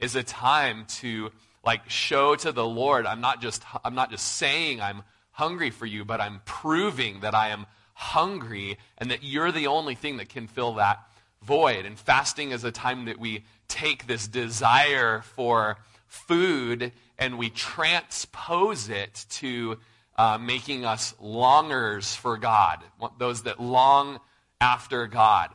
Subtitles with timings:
[0.00, 1.30] is a time to
[1.64, 5.86] like show to the Lord, I'm not just, I'm not just saying I'm hungry for
[5.86, 10.28] you, but I'm proving that I am hungry and that you're the only thing that
[10.28, 11.00] can fill that
[11.42, 11.84] void.
[11.84, 18.88] And fasting is a time that we take this desire for food and we transpose
[18.88, 19.78] it to
[20.16, 22.82] uh, making us longers for God,
[23.18, 24.18] those that long
[24.60, 25.50] after God.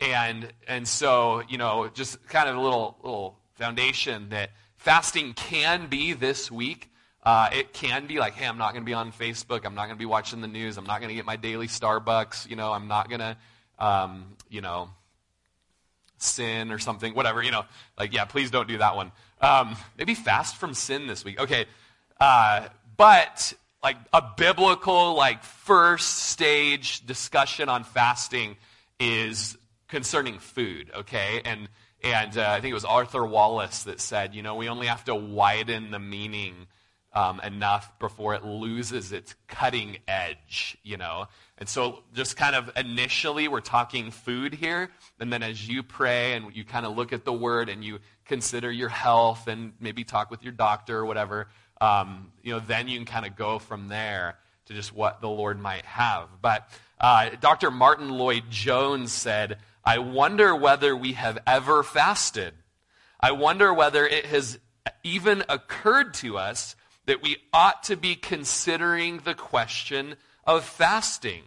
[0.00, 5.88] And, and so, you know, just kind of a little, little foundation that fasting can
[5.88, 6.90] be this week.
[7.24, 9.66] Uh, it can be like, hey, I'm not going to be on Facebook.
[9.66, 10.78] I'm not going to be watching the news.
[10.78, 12.48] I'm not going to get my daily Starbucks.
[12.48, 13.36] You know, I'm not going to,
[13.80, 14.90] um, you know,
[16.18, 17.64] sin or something, whatever, you know,
[17.98, 19.10] like, yeah, please don't do that one.
[19.40, 21.40] Um, maybe fast from sin this week.
[21.40, 21.66] Okay.
[22.20, 28.56] Uh, but like a biblical, like first stage discussion on fasting
[29.00, 29.56] is
[29.88, 31.42] concerning food, okay?
[31.44, 31.68] And,
[32.02, 35.04] and uh, I think it was Arthur Wallis that said, you know, we only have
[35.04, 36.66] to widen the meaning
[37.12, 41.26] um, enough before it loses its cutting edge, you know?
[41.56, 44.90] And so, just kind of initially, we're talking food here.
[45.18, 47.98] And then, as you pray and you kind of look at the word and you
[48.26, 51.48] consider your health and maybe talk with your doctor or whatever,
[51.80, 55.28] um, you know, then you can kind of go from there to just what the
[55.28, 56.28] Lord might have.
[56.40, 56.68] But
[57.00, 57.70] uh, Dr.
[57.70, 62.54] Martyn Lloyd-Jones said, I wonder whether we have ever fasted.
[63.20, 64.58] I wonder whether it has
[65.02, 66.76] even occurred to us
[67.06, 71.42] that we ought to be considering the question of fasting.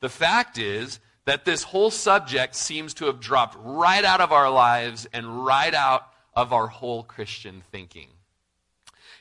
[0.00, 4.50] The fact is that this whole subject seems to have dropped right out of our
[4.50, 8.08] lives and right out of our whole Christian thinking.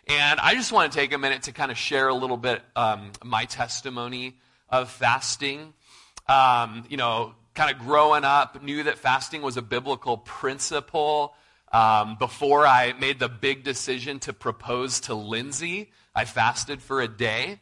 [0.08, 2.62] And I just want to take a minute to kind of share a little bit
[2.76, 4.38] um, my testimony
[4.70, 5.74] of fasting.
[6.28, 11.36] Um, you know, kind of growing up, knew that fasting was a biblical principle.
[11.72, 17.08] Um, before I made the big decision to propose to Lindsay, I fasted for a
[17.08, 17.59] day.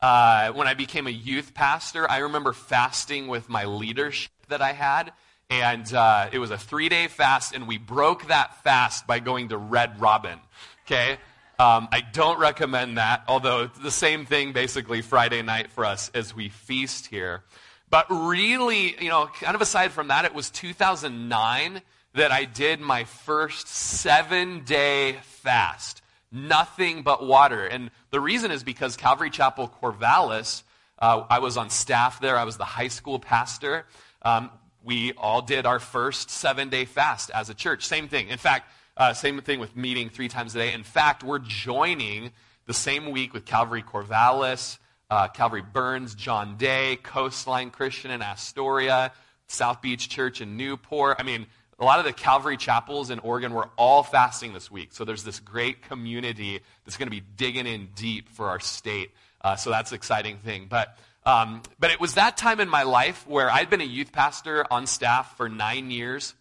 [0.00, 4.72] Uh, when I became a youth pastor, I remember fasting with my leadership that I
[4.72, 5.12] had.
[5.48, 9.50] And uh, it was a three day fast, and we broke that fast by going
[9.50, 10.38] to Red Robin.
[10.86, 11.18] Okay?
[11.58, 16.10] Um, I don't recommend that, although it's the same thing basically Friday night for us
[16.14, 17.44] as we feast here.
[17.92, 21.82] But really, you know, kind of aside from that, it was 2009
[22.14, 26.00] that I did my first seven day fast.
[26.32, 27.66] Nothing but water.
[27.66, 30.62] And the reason is because Calvary Chapel Corvallis,
[31.00, 33.84] uh, I was on staff there, I was the high school pastor.
[34.22, 34.48] Um,
[34.82, 37.84] we all did our first seven day fast as a church.
[37.84, 38.28] Same thing.
[38.28, 40.72] In fact, uh, same thing with meeting three times a day.
[40.72, 42.32] In fact, we're joining
[42.64, 44.78] the same week with Calvary Corvallis,
[45.12, 49.12] uh, Calvary Burns, John Day, Coastline Christian in Astoria,
[49.46, 51.16] South Beach Church in Newport.
[51.18, 54.88] I mean, a lot of the Calvary chapels in Oregon were all fasting this week.
[54.92, 59.10] So there's this great community that's going to be digging in deep for our state.
[59.42, 60.66] Uh, so that's an exciting thing.
[60.70, 60.96] But,
[61.26, 64.64] um, but it was that time in my life where I'd been a youth pastor
[64.70, 66.32] on staff for nine years,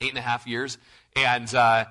[0.00, 0.78] eight and a half years.
[1.14, 1.84] And uh,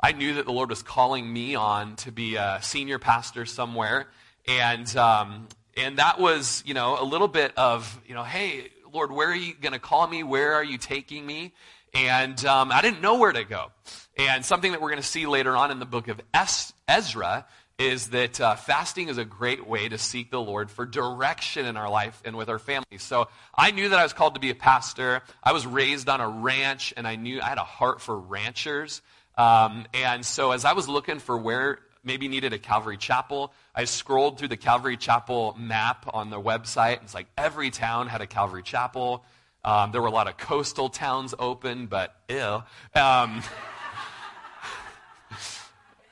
[0.00, 4.06] I knew that the Lord was calling me on to be a senior pastor somewhere.
[4.46, 5.46] And, um,
[5.78, 9.34] and that was, you know, a little bit of, you know, hey, Lord, where are
[9.34, 10.22] you going to call me?
[10.22, 11.52] Where are you taking me?
[11.94, 13.70] And um, I didn't know where to go.
[14.18, 17.46] And something that we're going to see later on in the book of es- Ezra
[17.78, 21.76] is that uh, fasting is a great way to seek the Lord for direction in
[21.76, 23.02] our life and with our families.
[23.02, 25.22] So I knew that I was called to be a pastor.
[25.44, 29.00] I was raised on a ranch, and I knew I had a heart for ranchers.
[29.36, 33.84] Um, and so as I was looking for where maybe needed a Calvary Chapel, I
[33.84, 37.02] scrolled through the Calvary Chapel map on the website.
[37.02, 39.24] It's like every town had a Calvary Chapel.
[39.64, 42.62] Um, there were a lot of coastal towns open, but ew.
[42.94, 43.42] Um,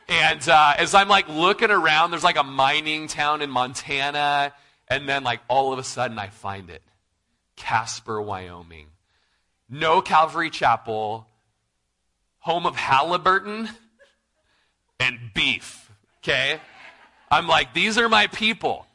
[0.08, 4.52] and uh, as I'm like looking around, there's like a mining town in Montana,
[4.88, 6.82] and then like all of a sudden I find it
[7.56, 8.88] Casper, Wyoming.
[9.68, 11.26] No Calvary Chapel,
[12.38, 13.68] home of Halliburton
[15.00, 15.90] and beef.
[16.22, 16.60] Okay?
[17.30, 18.86] I'm like, these are my people.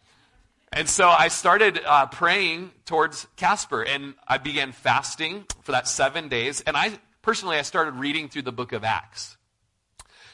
[0.74, 6.30] And so I started uh, praying towards Casper, and I began fasting for that seven
[6.30, 6.62] days.
[6.62, 9.36] And I personally, I started reading through the book of Acts.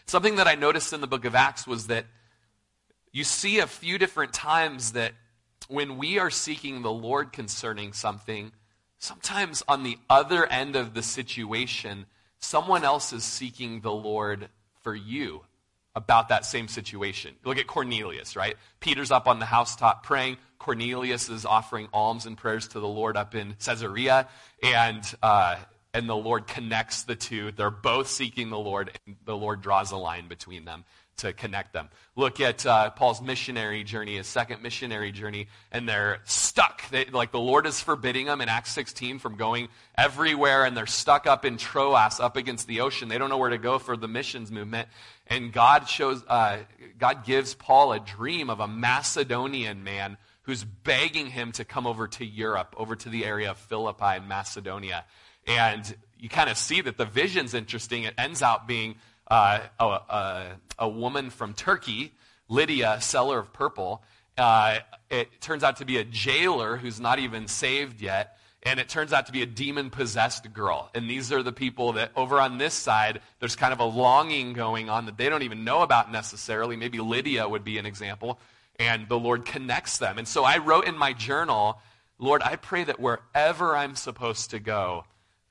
[0.05, 2.05] Something that I noticed in the book of Acts was that
[3.11, 5.13] you see a few different times that
[5.69, 8.51] when we are seeking the Lord concerning something,
[8.99, 12.05] sometimes on the other end of the situation,
[12.39, 14.49] someone else is seeking the Lord
[14.81, 15.41] for you
[15.97, 17.35] about that same situation.
[17.43, 18.55] Look at Cornelius, right?
[18.79, 20.37] Peter's up on the housetop praying.
[20.59, 24.27] Cornelius is offering alms and prayers to the Lord up in Caesarea.
[24.61, 25.55] And, uh,
[25.95, 27.51] and the Lord connects the two.
[27.51, 30.85] They're both seeking the Lord, and the Lord draws a line between them
[31.17, 31.89] to connect them.
[32.15, 36.89] Look at uh, Paul's missionary journey, his second missionary journey, and they're stuck.
[36.89, 39.67] They, like the Lord is forbidding them in Acts 16 from going
[39.97, 43.09] everywhere, and they're stuck up in Troas, up against the ocean.
[43.09, 44.87] They don't know where to go for the missions movement.
[45.27, 46.59] And God shows, uh,
[46.97, 52.07] God gives Paul a dream of a Macedonian man who's begging him to come over
[52.07, 55.03] to Europe, over to the area of Philippi in Macedonia.
[55.45, 58.03] And you kind of see that the vision's interesting.
[58.03, 58.95] It ends out being
[59.29, 60.45] uh, a, a,
[60.79, 62.13] a, woman from Turkey,
[62.47, 64.01] Lydia, seller of purple.
[64.37, 64.79] Uh,
[65.09, 68.37] it turns out to be a jailer who's not even saved yet.
[68.63, 70.89] And it turns out to be a demon possessed girl.
[70.93, 74.53] And these are the people that, over on this side, there's kind of a longing
[74.53, 76.75] going on that they don't even know about necessarily.
[76.75, 78.39] Maybe Lydia would be an example.
[78.79, 80.17] And the Lord connects them.
[80.17, 81.79] And so I wrote in my journal,
[82.19, 85.05] Lord, I pray that wherever I'm supposed to go,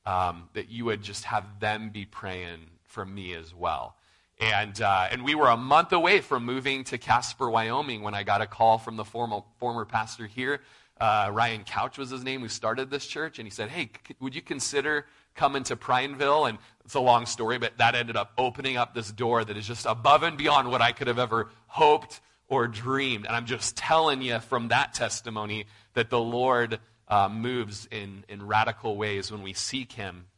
[0.05, 3.95] um, that you would just have them be praying from me as well.
[4.41, 8.23] And, uh, and we were a month away from moving to Casper, Wyoming when I
[8.23, 10.63] got a call from the former, former pastor here.
[10.99, 13.39] Uh, Ryan Couch was his name, who started this church.
[13.39, 15.05] And he said, Hey, c- would you consider
[15.35, 16.47] coming to Prineville?
[16.47, 16.57] And
[16.87, 19.85] it's a long story, but that ended up opening up this door that is just
[19.85, 23.27] above and beyond what I could have ever hoped or dreamed.
[23.27, 28.47] And I'm just telling you from that testimony that the Lord uh, moves in, in
[28.47, 30.29] radical ways when we seek Him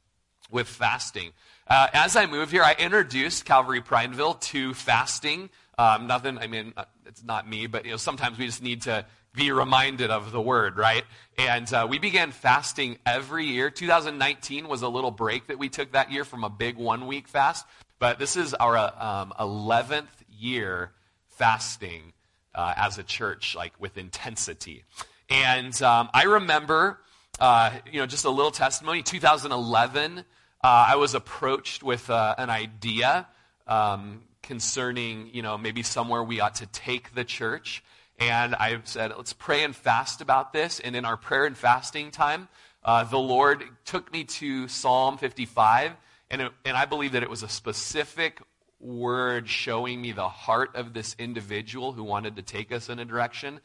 [0.51, 1.33] with fasting.
[1.69, 5.51] Uh, as I moved here, I introduced Calvary Prineville to fasting.
[5.77, 8.83] Um, nothing, I mean, uh, it's not me, but you know, sometimes we just need
[8.83, 9.05] to
[9.35, 11.05] be reminded of the word, right?
[11.37, 13.69] And uh, we began fasting every year.
[13.69, 17.29] 2019 was a little break that we took that year from a big one week
[17.29, 17.67] fast,
[17.99, 20.07] but this is our um, 11th
[20.39, 20.93] year
[21.29, 22.15] fasting
[22.55, 24.85] uh, as a church, like with intensity.
[25.29, 26.99] And um, I remember,
[27.39, 29.03] uh, you know, just a little testimony.
[29.03, 30.25] 2011
[30.63, 33.27] uh, I was approached with uh, an idea
[33.67, 37.85] um, concerning, you know, maybe somewhere we ought to take the church.
[38.19, 40.81] And I said, let's pray and fast about this.
[40.81, 42.49] And in our prayer and fasting time,
[42.85, 45.93] uh, the Lord took me to Psalm 55.
[46.31, 48.41] And, it, and I believe that it was a specific
[48.81, 53.05] word showing me the heart of this individual who wanted to take us in a
[53.05, 53.61] direction.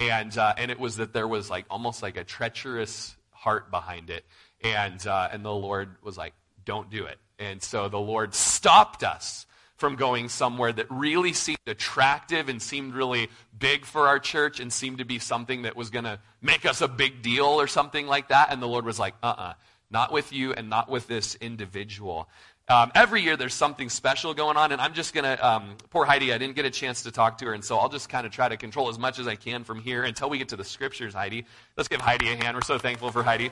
[0.00, 4.10] And, uh, and it was that there was like almost like a treacherous heart behind
[4.10, 4.24] it.
[4.62, 6.34] And, uh, and the Lord was like,
[6.68, 7.18] don't do it.
[7.38, 9.46] And so the Lord stopped us
[9.78, 14.70] from going somewhere that really seemed attractive and seemed really big for our church and
[14.70, 18.06] seemed to be something that was going to make us a big deal or something
[18.06, 18.52] like that.
[18.52, 19.52] And the Lord was like, uh uh-uh, uh
[19.90, 22.28] not with you and not with this individual.
[22.70, 26.04] Um, every year there's something special going on, and I'm just going to, um, poor
[26.04, 28.26] Heidi, I didn't get a chance to talk to her, and so I'll just kind
[28.26, 30.56] of try to control as much as I can from here until we get to
[30.56, 31.46] the scriptures, Heidi.
[31.78, 32.54] Let's give Heidi a hand.
[32.54, 33.50] We're so thankful for Heidi.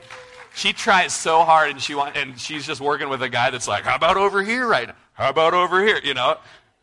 [0.53, 3.67] She tries so hard, and, she want, and she's just working with a guy that's
[3.67, 4.95] like, how about over here right now?
[5.13, 5.99] How about over here?
[6.03, 6.37] You know?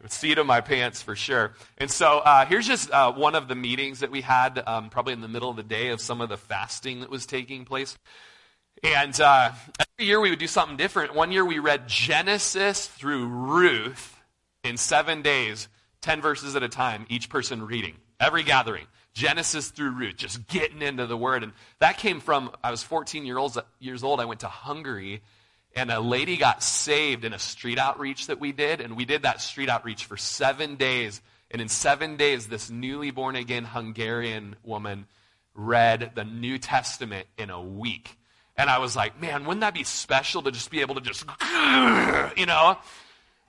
[0.08, 1.54] seat of my pants for sure.
[1.78, 5.14] And so uh, here's just uh, one of the meetings that we had, um, probably
[5.14, 7.96] in the middle of the day of some of the fasting that was taking place.
[8.82, 11.14] And uh, every year we would do something different.
[11.14, 14.20] One year we read Genesis through Ruth
[14.62, 15.68] in seven days,
[16.02, 18.86] 10 verses at a time, each person reading, every gathering.
[19.14, 21.44] Genesis through Ruth, just getting into the word.
[21.44, 23.38] And that came from, I was 14 year
[23.78, 24.20] years old.
[24.20, 25.22] I went to Hungary,
[25.76, 28.80] and a lady got saved in a street outreach that we did.
[28.80, 31.22] And we did that street outreach for seven days.
[31.50, 35.06] And in seven days, this newly born again Hungarian woman
[35.54, 38.18] read the New Testament in a week.
[38.56, 41.24] And I was like, man, wouldn't that be special to just be able to just,
[42.38, 42.78] you know?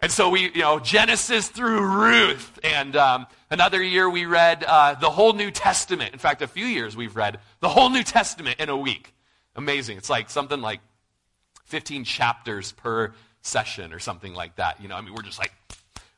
[0.02, 2.60] And so we, you know, Genesis through Ruth.
[2.64, 6.14] And um, another year we read uh, the whole New Testament.
[6.14, 9.14] In fact, a few years we've read the whole New Testament in a week.
[9.56, 9.98] Amazing.
[9.98, 10.82] It's like something like
[11.66, 14.82] 15 chapters per session or something like that.
[14.82, 15.54] You know, I mean, we're just like,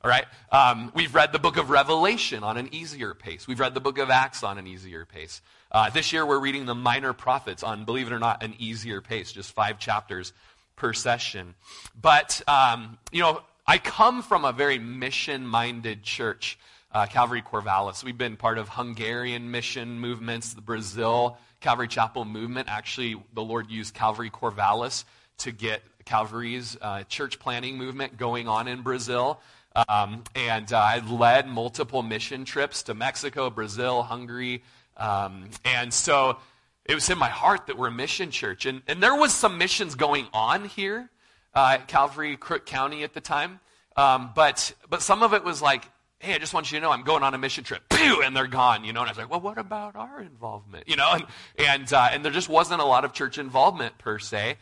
[0.04, 0.26] all right.
[0.52, 3.48] Um, we've read the book of Revelation on an easier pace.
[3.48, 5.42] We've read the book of Acts on an easier pace.
[5.72, 9.02] Uh, this year we're reading the minor prophets on, believe it or not, an easier
[9.02, 10.34] pace, just five chapters
[10.76, 11.56] per session.
[12.00, 16.58] But, um, you know, I come from a very mission minded church,
[16.94, 18.04] uh, Calvary Corvallis.
[18.04, 22.70] We've been part of Hungarian mission movements, the Brazil Calvary Chapel movement.
[22.70, 25.04] Actually, the Lord used Calvary Corvallis
[25.40, 29.42] to get Calvary's uh, church planting movement going on in Brazil.
[29.90, 34.64] Um, and uh, I led multiple mission trips to Mexico, Brazil, Hungary,
[34.98, 36.38] um, and so
[36.86, 38.66] it was in my heart that we're a mission church.
[38.66, 41.10] And, and there was some missions going on here
[41.54, 43.60] uh, at Calvary Crook County at the time.
[43.96, 45.84] Um, but, but some of it was like,
[46.20, 47.84] hey, I just want you to know I'm going on a mission trip.
[47.90, 48.22] Pew!
[48.24, 49.02] And they're gone, you know.
[49.02, 50.88] And I was like, well, what about our involvement?
[50.88, 51.26] You know, and,
[51.58, 54.58] and, uh, and there just wasn't a lot of church involvement per se.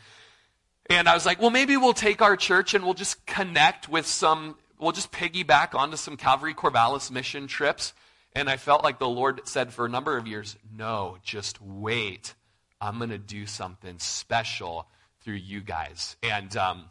[0.90, 4.06] And I was like, well, maybe we'll take our church and we'll just connect with
[4.06, 7.94] some, we'll just piggyback onto some Calvary Corvallis mission trips.
[8.36, 12.36] And I felt like the Lord said for a number of years, no, just wait.
[12.82, 14.88] I'm going to do something special
[15.22, 16.18] through you guys.
[16.22, 16.86] And, um,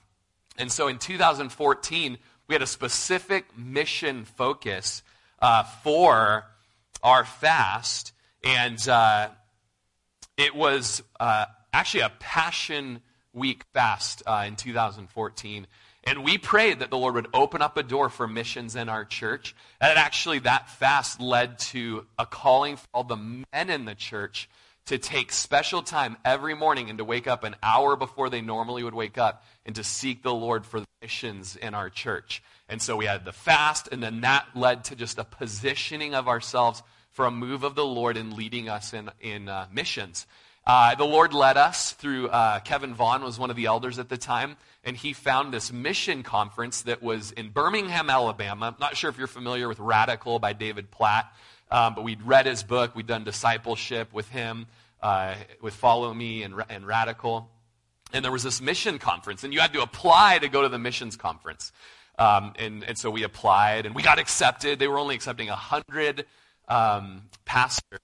[0.56, 5.02] and so in 2014, we had a specific mission focus
[5.40, 6.46] uh, for
[7.02, 8.12] our fast.
[8.42, 9.28] And uh,
[10.38, 13.02] it was uh, actually a Passion
[13.34, 15.66] Week fast uh, in 2014.
[16.06, 19.04] And we prayed that the Lord would open up a door for missions in our
[19.04, 19.56] church.
[19.80, 24.48] And actually, that fast led to a calling for all the men in the church
[24.86, 28.84] to take special time every morning and to wake up an hour before they normally
[28.84, 32.42] would wake up and to seek the Lord for missions in our church.
[32.68, 36.28] And so we had the fast, and then that led to just a positioning of
[36.28, 36.82] ourselves
[37.12, 40.26] for a move of the Lord in leading us in, in uh, missions.
[40.66, 44.08] Uh, the Lord led us through, uh, Kevin Vaughn was one of the elders at
[44.08, 48.68] the time, and he found this mission conference that was in Birmingham, Alabama.
[48.68, 51.30] I'm not sure if you're familiar with Radical by David Platt,
[51.70, 52.94] um, but we'd read his book.
[52.94, 54.66] We'd done discipleship with him,
[55.02, 57.50] uh, with Follow Me and, and Radical.
[58.14, 60.78] And there was this mission conference, and you had to apply to go to the
[60.78, 61.72] missions conference.
[62.18, 64.78] Um, and, and so we applied, and we got accepted.
[64.78, 66.24] They were only accepting 100
[66.68, 68.00] um, pastors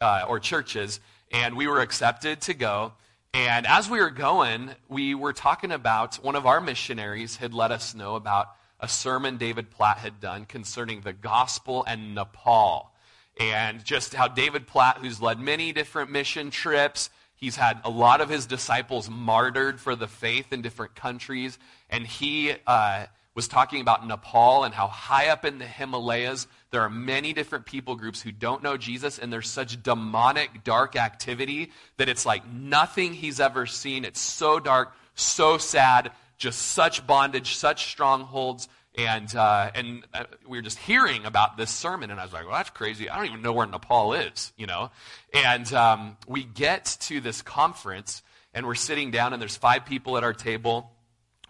[0.00, 2.92] uh, or churches and we were accepted to go.
[3.32, 7.70] And as we were going, we were talking about one of our missionaries had let
[7.70, 8.48] us know about
[8.80, 12.92] a sermon David Platt had done concerning the gospel and Nepal.
[13.38, 18.20] And just how David Platt, who's led many different mission trips, he's had a lot
[18.20, 21.58] of his disciples martyred for the faith in different countries.
[21.88, 26.82] And he uh, was talking about Nepal and how high up in the Himalayas there
[26.82, 31.72] are many different people groups who don't know Jesus, and there's such demonic, dark activity
[31.96, 34.04] that it's like nothing he's ever seen.
[34.04, 38.68] It's so dark, so sad, just such bondage, such strongholds.
[38.96, 42.44] And, uh, and uh, we were just hearing about this sermon, and I was like,
[42.44, 43.08] well, that's crazy.
[43.08, 44.90] I don't even know where Nepal is, you know?
[45.32, 48.22] And um, we get to this conference,
[48.54, 50.92] and we're sitting down, and there's five people at our table.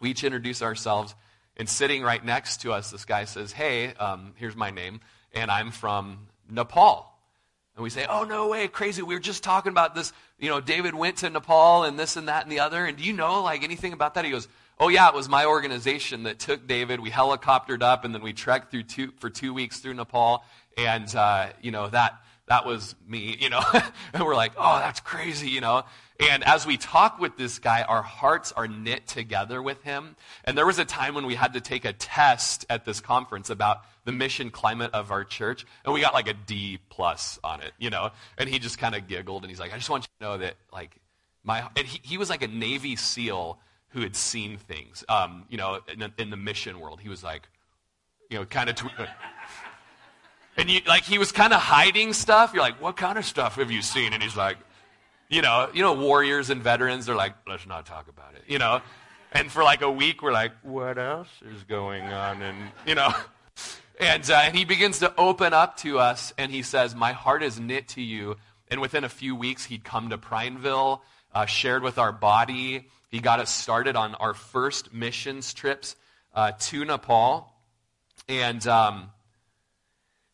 [0.00, 1.14] We each introduce ourselves.
[1.60, 5.00] And sitting right next to us, this guy says, Hey, um, here's my name,
[5.34, 7.14] and I'm from Nepal.
[7.76, 9.02] And we say, Oh, no way, crazy.
[9.02, 10.14] We were just talking about this.
[10.38, 12.86] You know, David went to Nepal and this and that and the other.
[12.86, 14.24] And do you know, like, anything about that?
[14.24, 14.48] He goes,
[14.78, 16.98] Oh, yeah, it was my organization that took David.
[16.98, 20.42] We helicoptered up and then we trekked through two, for two weeks through Nepal.
[20.78, 23.60] And, uh, you know, that, that was me, you know.
[24.14, 25.84] and we're like, Oh, that's crazy, you know.
[26.20, 30.16] And as we talk with this guy, our hearts are knit together with him.
[30.44, 33.48] And there was a time when we had to take a test at this conference
[33.48, 37.62] about the mission climate of our church, and we got like a D plus on
[37.62, 38.10] it, you know.
[38.36, 40.38] And he just kind of giggled, and he's like, "I just want you to know
[40.38, 40.96] that, like,
[41.42, 43.58] my." And he, he was like a Navy SEAL
[43.90, 47.00] who had seen things, um, you know, in, in, the mission world.
[47.00, 47.48] He was like,
[48.30, 48.76] you know, kind of.
[48.76, 48.90] Tw-
[50.56, 52.52] and you, like he was kind of hiding stuff.
[52.54, 54.58] You're like, "What kind of stuff have you seen?" And he's like
[55.30, 58.58] you know, you know, warriors and veterans, they're like, let's not talk about it, you
[58.58, 58.82] know.
[59.32, 62.42] And for like a week, we're like, what else is going on?
[62.42, 63.14] And, you know,
[64.00, 67.44] and, uh, and he begins to open up to us, and he says, my heart
[67.44, 68.36] is knit to you.
[68.68, 72.88] And within a few weeks, he'd come to Prineville, uh, shared with our body.
[73.08, 75.94] He got us started on our first missions trips
[76.34, 77.52] uh, to Nepal.
[78.28, 79.10] And, um,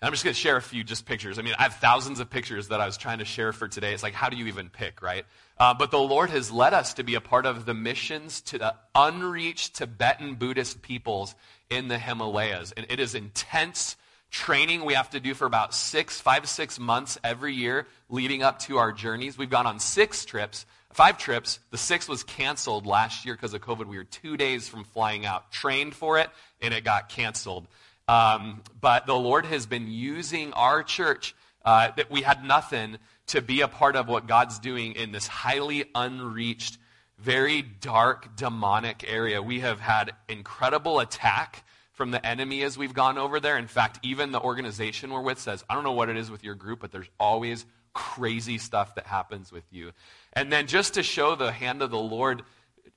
[0.06, 1.36] I'm just going to share a few just pictures.
[1.36, 3.92] I mean, I have thousands of pictures that I was trying to share for today.
[3.92, 5.26] It's like, how do you even pick, right?
[5.58, 8.58] Uh, but the Lord has led us to be a part of the missions to
[8.58, 11.34] the unreached Tibetan Buddhist peoples
[11.70, 12.70] in the Himalayas.
[12.76, 13.96] And it is intense
[14.30, 18.60] training we have to do for about six, five six months every year leading up
[18.60, 19.36] to our journeys.
[19.36, 21.58] We've gone on six trips, five trips.
[21.72, 23.86] The sixth was canceled last year because of COVID.
[23.86, 26.30] We were two days from flying out, trained for it,
[26.62, 27.66] and it got canceled.
[28.08, 31.34] Um, but the Lord has been using our church
[31.64, 32.98] uh, that we had nothing
[33.28, 36.78] to be a part of what God's doing in this highly unreached,
[37.18, 39.42] very dark, demonic area.
[39.42, 43.58] We have had incredible attack from the enemy as we've gone over there.
[43.58, 46.44] In fact, even the organization we're with says, I don't know what it is with
[46.44, 49.92] your group, but there's always crazy stuff that happens with you.
[50.34, 52.42] And then just to show the hand of the Lord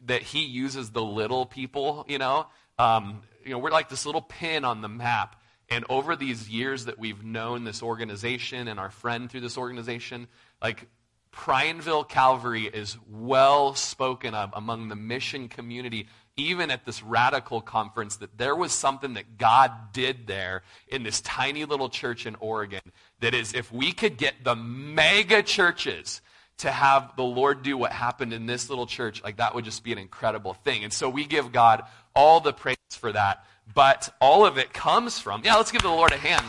[0.05, 2.47] that he uses the little people, you know,
[2.77, 5.35] um, you know, we're like this little pin on the map.
[5.71, 10.27] And over these years that we've known this organization and our friend through this organization,
[10.61, 10.87] like
[11.31, 18.17] Prineville Calvary is well spoken of among the mission community, even at this radical conference,
[18.17, 22.81] that there was something that God did there in this tiny little church in Oregon.
[23.19, 26.21] That is, if we could get the mega churches
[26.59, 29.83] to have the Lord do what happened in this little church, like that would just
[29.83, 30.83] be an incredible thing.
[30.83, 31.83] And so we give God
[32.15, 33.45] all the praise for that.
[33.73, 36.45] But all of it comes from, yeah, let's give the Lord a hand.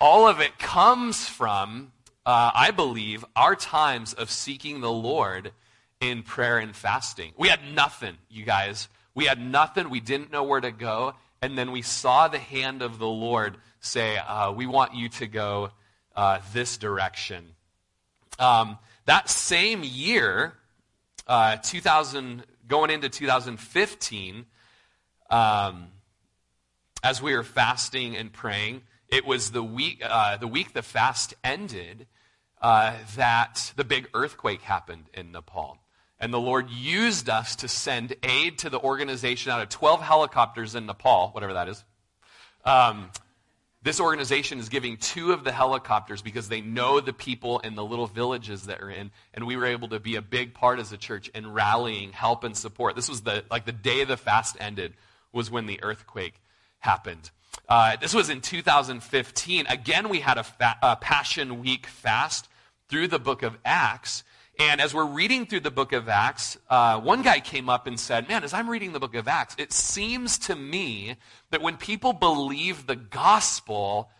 [0.00, 1.92] All of it comes from,
[2.24, 5.52] uh, I believe, our times of seeking the Lord
[6.00, 7.32] in prayer and fasting.
[7.36, 8.88] We had nothing, you guys.
[9.14, 9.90] We had nothing.
[9.90, 11.14] We didn't know where to go.
[11.42, 15.26] And then we saw the hand of the Lord say, uh, We want you to
[15.26, 15.70] go
[16.16, 17.44] uh, this direction.
[18.38, 20.54] Um, that same year,
[21.26, 24.46] uh, 2000, going into 2015,
[25.28, 25.88] um,
[27.02, 31.34] as we were fasting and praying, it was the week, uh, the week the fast
[31.42, 32.06] ended
[32.62, 35.78] uh, that the big earthquake happened in Nepal.
[36.20, 40.74] And the Lord used us to send aid to the organization out of 12 helicopters
[40.74, 41.84] in Nepal, whatever that is.
[42.64, 43.10] Um,
[43.82, 47.84] this organization is giving two of the helicopters because they know the people in the
[47.84, 50.92] little villages that are in, and we were able to be a big part as
[50.92, 52.94] a church in rallying help and support.
[52.94, 54.94] This was the like the day the fast ended
[55.32, 56.34] was when the earthquake
[56.80, 57.30] happened.
[57.68, 59.66] Uh, this was in 2015.
[59.66, 62.48] Again, we had a, fa- a Passion Week fast
[62.88, 64.24] through the book of Acts.
[64.60, 67.98] And as we're reading through the book of Acts, uh, one guy came up and
[67.98, 71.16] said, Man, as I'm reading the book of Acts, it seems to me
[71.50, 74.10] that when people believe the gospel,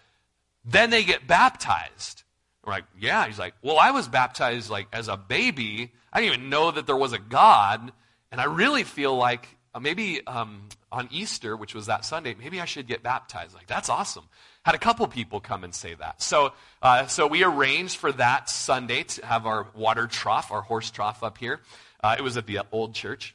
[0.65, 2.23] then they get baptized.
[2.65, 3.27] We're like, Yeah.
[3.27, 5.93] He's like, Well, I was baptized like as a baby.
[6.11, 7.93] I didn't even know that there was a God.
[8.33, 12.63] And I really feel like uh, maybe um, on Easter, which was that Sunday, maybe
[12.63, 13.55] I should get baptized.
[13.55, 14.25] Like, that's awesome.
[14.65, 16.21] Had a couple people come and say that.
[16.21, 16.53] So,
[16.83, 21.23] uh, so we arranged for that Sunday to have our water trough, our horse trough
[21.23, 21.61] up here.
[22.03, 23.35] Uh, it was at the old church.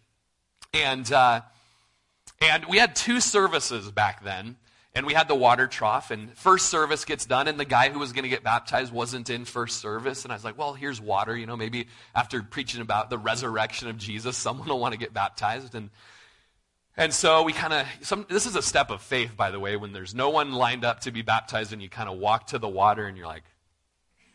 [0.73, 1.41] And, uh,
[2.41, 4.57] and we had two services back then.
[4.97, 7.99] And we had the water trough, and first service gets done, and the guy who
[7.99, 10.23] was going to get baptized wasn't in first service.
[10.23, 11.35] And I was like, well, here's water.
[11.35, 15.13] You know, maybe after preaching about the resurrection of Jesus, someone will want to get
[15.13, 15.75] baptized.
[15.75, 15.89] And
[16.97, 19.91] and so we kind of, this is a step of faith, by the way, when
[19.91, 22.69] there's no one lined up to be baptized and you kind of walk to the
[22.69, 23.43] water and you're like,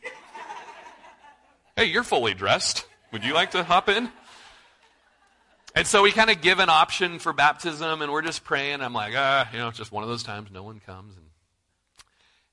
[1.76, 2.86] hey, you're fully dressed.
[3.12, 4.10] Would you like to hop in?
[5.74, 8.82] And so we kind of give an option for baptism and we're just praying.
[8.82, 11.16] I'm like, ah, you know, it's just one of those times no one comes.
[11.16, 11.26] And,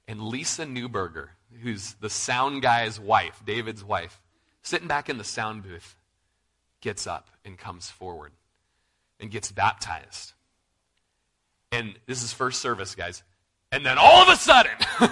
[0.08, 1.29] and Lisa Newberger,
[1.62, 4.21] who's the sound guy's wife, David's wife,
[4.62, 5.97] sitting back in the sound booth,
[6.79, 8.31] gets up and comes forward
[9.19, 10.34] and gets baptized.
[11.71, 13.23] And this is first service, guys.
[13.71, 14.71] And then all of a sudden,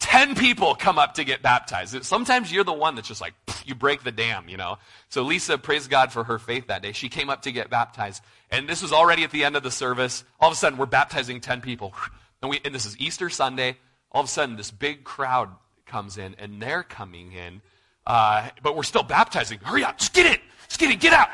[0.00, 2.04] 10 people come up to get baptized.
[2.04, 4.78] Sometimes you're the one that's just like, you break the dam, you know.
[5.08, 6.92] So Lisa, praise God for her faith that day.
[6.92, 8.22] She came up to get baptized.
[8.50, 10.24] And this was already at the end of the service.
[10.38, 11.94] All of a sudden, we're baptizing 10 people.
[12.42, 13.78] And, we, and this is Easter Sunday.
[14.12, 15.48] All of a sudden, this big crowd
[15.86, 17.62] comes in, and they're coming in.
[18.06, 19.58] Uh, but we're still baptizing.
[19.60, 21.30] Hurry up, just get it, Just get it, get out.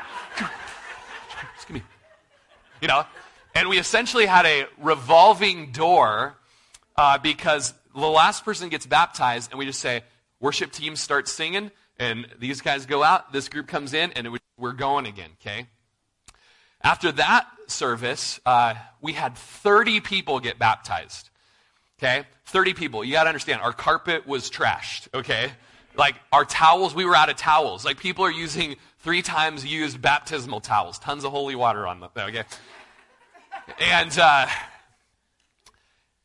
[2.83, 3.05] You know?
[3.55, 6.35] And we essentially had a revolving door
[6.97, 10.03] uh, because the last person gets baptized, and we just say,
[10.41, 14.73] worship team starts singing, and these guys go out, this group comes in, and we're
[14.73, 15.67] going again, okay?
[16.81, 21.29] After that service, uh, we had 30 people get baptized.
[21.99, 22.25] Okay?
[22.47, 23.05] 30 people.
[23.05, 25.51] You got to understand, our carpet was trashed, okay?
[25.95, 27.85] Like our towels, we were out of towels.
[27.85, 32.09] Like people are using three times used baptismal towels, tons of holy water on them,
[32.17, 32.43] okay?
[33.79, 34.47] And, uh,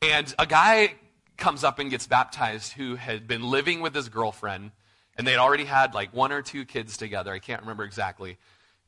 [0.02, 0.94] and a guy
[1.36, 4.72] comes up and gets baptized who had been living with his girlfriend,
[5.16, 7.32] and they'd already had like one or two kids together.
[7.32, 8.38] I can't remember exactly.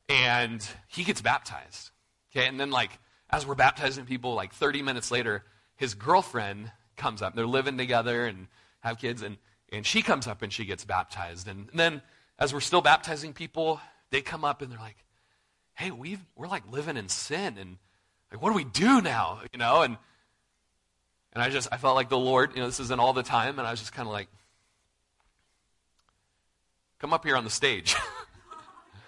[0.09, 1.91] And he gets baptized.
[2.31, 2.91] Okay, and then like
[3.29, 5.43] as we're baptizing people, like 30 minutes later,
[5.75, 7.35] his girlfriend comes up.
[7.35, 8.47] They're living together and
[8.81, 9.37] have kids, and,
[9.71, 11.47] and she comes up and she gets baptized.
[11.47, 12.01] And then
[12.37, 14.97] as we're still baptizing people, they come up and they're like,
[15.73, 17.77] hey, we we're like living in sin and
[18.31, 19.41] like, what do we do now?
[19.51, 19.97] You know, and
[21.33, 23.59] and I just I felt like the Lord, you know, this isn't all the time,
[23.59, 24.27] and I was just kind of like,
[26.99, 27.95] come up here on the stage.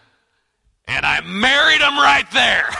[0.87, 2.65] and I married him right there.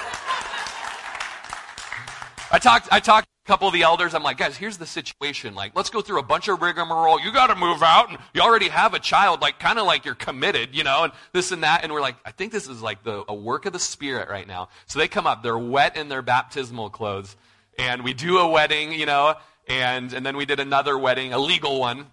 [2.52, 4.14] I talked I talked couple of the elders.
[4.14, 5.54] I'm like, guys, here's the situation.
[5.54, 7.20] Like, let's go through a bunch of rigmarole.
[7.20, 9.42] You got to move out, and you already have a child.
[9.42, 11.84] Like, kind of like you're committed, you know, and this and that.
[11.84, 14.48] And we're like, I think this is like the a work of the Spirit right
[14.48, 14.70] now.
[14.86, 15.44] So they come up.
[15.44, 17.36] They're wet in their baptismal clothes,
[17.78, 19.36] and we do a wedding, you know,
[19.68, 22.08] and and then we did another wedding, a legal one,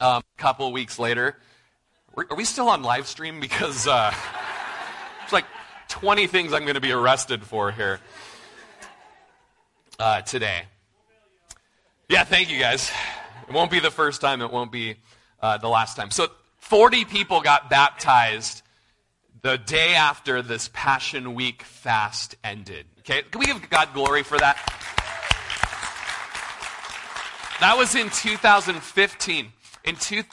[0.00, 1.36] um, a couple weeks later.
[2.16, 3.40] Are we still on live stream?
[3.40, 4.10] Because uh,
[5.24, 5.44] it's like
[5.88, 8.00] 20 things I'm going to be arrested for here
[9.98, 10.62] uh, today.
[12.08, 12.90] Yeah, thank you guys.
[13.48, 14.96] It won't be the first time, it won't be
[15.40, 16.10] uh, the last time.
[16.10, 16.28] So
[16.58, 18.62] 40 people got baptized
[19.42, 22.86] the day after this Passion Week fast ended.
[23.00, 24.56] Okay, can we give God glory for that?
[27.60, 29.52] That was in 2015.
[29.84, 30.24] In two,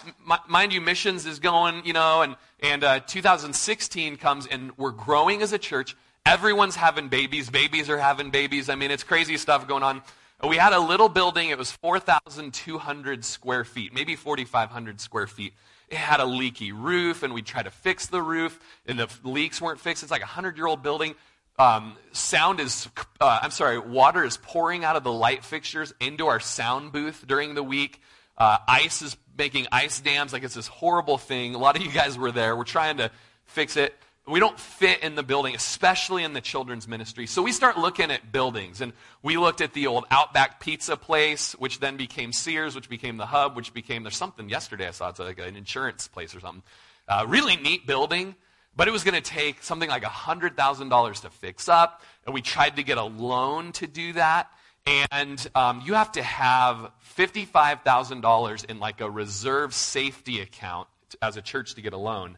[0.48, 5.42] mind you, missions is going, you know, and and uh, 2016 comes, and we're growing
[5.42, 5.96] as a church.
[6.26, 7.50] Everyone's having babies.
[7.50, 8.70] Babies are having babies.
[8.70, 10.02] I mean, it's crazy stuff going on.
[10.48, 11.50] We had a little building.
[11.50, 15.54] It was 4,200 square feet, maybe 4,500 square feet.
[15.90, 19.62] It had a leaky roof, and we tried to fix the roof, and the leaks
[19.62, 20.02] weren't fixed.
[20.02, 21.16] It's like a 100 year old building.
[21.60, 22.88] Um, sound is,
[23.22, 27.26] uh, I'm sorry, water is pouring out of the light fixtures into our sound booth
[27.28, 28.02] during the week.
[28.38, 30.34] Uh, ice is making ice dams.
[30.34, 31.54] Like it's this horrible thing.
[31.54, 32.56] A lot of you guys were there.
[32.56, 33.12] We're trying to
[33.46, 33.94] fix it.
[34.26, 37.28] We don't fit in the building, especially in the children's ministry.
[37.28, 38.80] So we start looking at buildings.
[38.80, 43.18] And we looked at the old Outback Pizza place, which then became Sears, which became
[43.18, 45.10] the Hub, which became, there's something yesterday I saw.
[45.10, 46.64] It's like an insurance place or something.
[47.08, 48.36] Uh, really neat building.
[48.76, 52.02] But it was going to take something like $100,000 to fix up.
[52.26, 54.50] And we tried to get a loan to do that.
[54.86, 60.88] And um, you have to have $55,000 in like a reserve safety account
[61.22, 62.38] as a church to get a loan.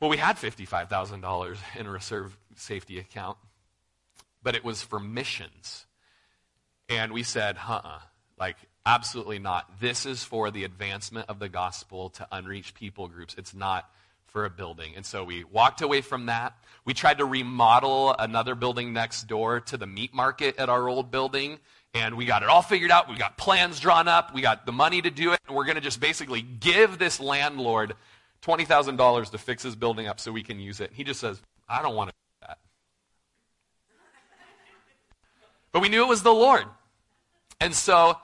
[0.00, 3.36] Well, we had $55,000 in a reserve safety account,
[4.42, 5.86] but it was for missions.
[6.88, 7.98] And we said, uh uh
[8.38, 8.56] like,
[8.86, 9.80] absolutely not.
[9.80, 13.34] This is for the advancement of the gospel to unreached people groups.
[13.36, 13.90] It's not
[14.26, 14.92] for a building.
[14.94, 16.56] And so we walked away from that.
[16.84, 21.10] We tried to remodel another building next door to the meat market at our old
[21.10, 21.58] building.
[21.94, 23.08] And we got it all figured out.
[23.08, 24.32] We got plans drawn up.
[24.32, 25.40] We got the money to do it.
[25.48, 27.94] And we're going to just basically give this landlord
[28.42, 30.88] $20,000 to fix his building up so we can use it.
[30.88, 32.58] And he just says, I don't want to do that.
[35.72, 36.64] But we knew it was the Lord.
[37.60, 38.16] And so,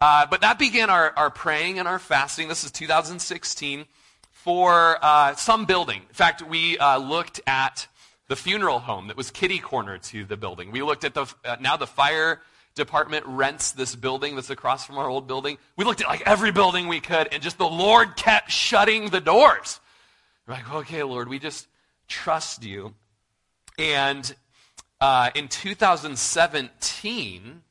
[0.00, 2.48] uh, but that began our, our praying and our fasting.
[2.48, 3.84] This is 2016
[4.30, 6.02] for uh, some building.
[6.08, 7.86] In fact, we uh, looked at
[8.28, 10.70] the funeral home that was kitty corner to the building.
[10.70, 12.40] We looked at the, uh, now the fire
[12.74, 15.58] department rents this building that's across from our old building.
[15.76, 19.20] We looked at like every building we could, and just the Lord kept shutting the
[19.20, 19.80] doors.
[20.46, 21.66] We're like, okay, Lord, we just
[22.08, 22.94] trust you.
[23.78, 24.34] And
[25.00, 27.62] uh, in 2017,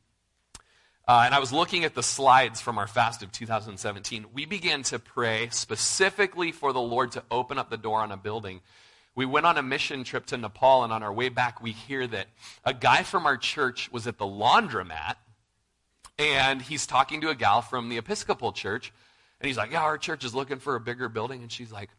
[1.07, 4.25] uh, and I was looking at the slides from our fast of 2017.
[4.33, 8.17] We began to pray specifically for the Lord to open up the door on a
[8.17, 8.61] building.
[9.19, 12.07] We went on a mission trip to Nepal, and on our way back, we hear
[12.07, 12.27] that
[12.63, 15.15] a guy from our church was at the laundromat,
[16.17, 18.93] and he's talking to a gal from the Episcopal church,
[19.41, 21.41] and he's like, Yeah, our church is looking for a bigger building.
[21.41, 21.89] And she's like,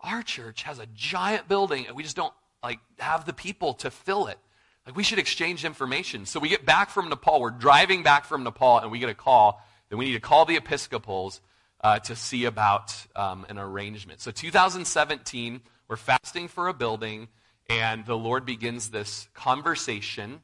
[0.00, 3.88] Our church has a giant building, and we just don't like have the people to
[3.92, 4.40] fill it.
[4.84, 6.26] Like, we should exchange information.
[6.26, 7.40] So we get back from Nepal.
[7.40, 10.44] We're driving back from Nepal, and we get a call that we need to call
[10.44, 11.40] the Episcopals
[11.82, 14.20] uh, to see about um, an arrangement.
[14.20, 17.28] So 2017, we're fasting for a building,
[17.68, 20.40] and the Lord begins this conversation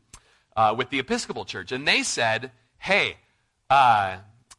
[0.56, 1.72] uh, with the Episcopal Church.
[1.72, 3.16] And they said, hey,
[3.70, 4.16] uh,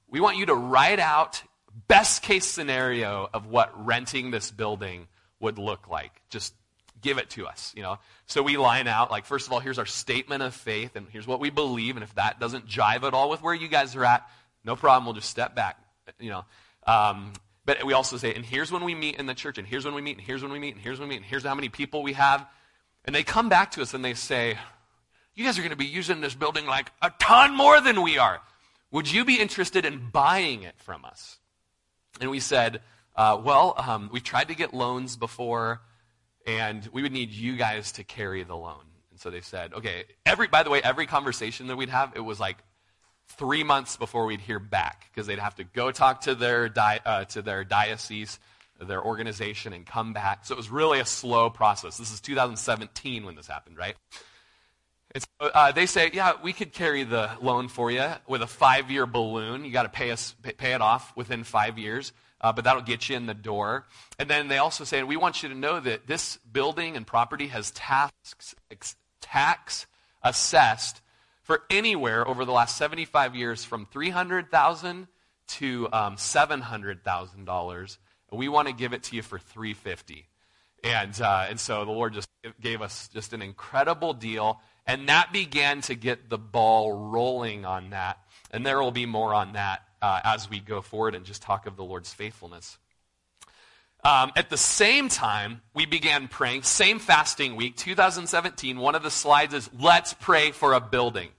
[0.10, 1.43] we want you to write out
[1.88, 5.08] best case scenario of what renting this building
[5.39, 6.21] would look like.
[6.30, 6.54] Just
[7.02, 8.00] give it to us, you know.
[8.26, 11.28] So we line out, like, first of all, here's our statement of faith, and here's
[11.28, 14.06] what we believe, and if that doesn't jive at all with where you guys are
[14.06, 14.28] at,
[14.63, 15.78] no problem, we'll just step back,
[16.19, 16.45] you know.
[16.88, 17.34] Um,
[17.65, 19.95] but we also say, and here's when we meet in the church, and here's when
[19.95, 21.56] we meet, and here's when we meet, and here's when we meet, and here's how
[21.56, 22.45] many people we have.
[23.06, 24.58] And they come back to us and they say,
[25.36, 28.17] you guys are going to be using this building like a ton more than we
[28.17, 28.41] are.
[28.91, 31.38] Would you be interested in buying it from us?
[32.21, 32.82] And we said,
[33.15, 35.82] uh, well, um, we've tried to get loans before
[36.47, 38.84] and we would need you guys to carry the loan.
[39.12, 42.21] And so they said, okay, every, by the way, every conversation that we'd have, it
[42.21, 42.58] was like
[43.29, 47.01] three months before we'd hear back because they'd have to go talk to their, di-
[47.05, 48.39] uh, to their diocese,
[48.79, 50.45] their organization, and come back.
[50.45, 51.97] So it was really a slow process.
[51.97, 53.95] This is 2017 when this happened, right?
[55.13, 58.47] And so, uh, they say, yeah, we could carry the loan for you with a
[58.47, 59.63] five-year balloon.
[59.63, 62.11] You got to pay us, pay it off within five years
[62.45, 63.88] uh, but that'll get you in the door.
[64.19, 67.47] And then they also say, we want you to know that this building and property
[67.47, 68.55] has tax,
[69.19, 69.88] tax
[70.21, 71.01] assessed
[71.45, 75.08] for anywhere over the last 75 years from 300000
[75.47, 77.97] to um, $700,000.
[78.31, 80.27] We want to give it to you for 350
[80.86, 82.29] and, uh, and so the Lord just
[82.62, 84.62] gave us just an incredible deal.
[84.86, 88.19] And that began to get the ball rolling on that.
[88.51, 91.65] And there will be more on that uh, as we go forward and just talk
[91.65, 92.77] of the Lord's faithfulness.
[94.06, 98.78] Um, at the same time, we began praying, same fasting week, 2017.
[98.78, 101.30] One of the slides is, let's pray for a building.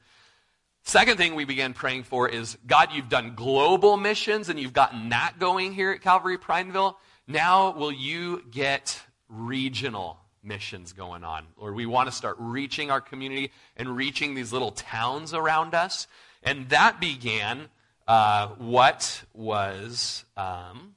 [0.83, 5.11] Second thing we began praying for is God, you've done global missions and you've gotten
[5.11, 6.99] that going here at Calvary Prineville.
[7.29, 11.47] Now, will you get regional missions going on?
[11.57, 16.09] Lord, we want to start reaching our community and reaching these little towns around us.
[16.43, 17.69] And that began
[18.09, 20.97] uh, what was um,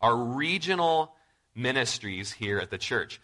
[0.00, 1.14] our regional
[1.54, 3.20] ministries here at the church.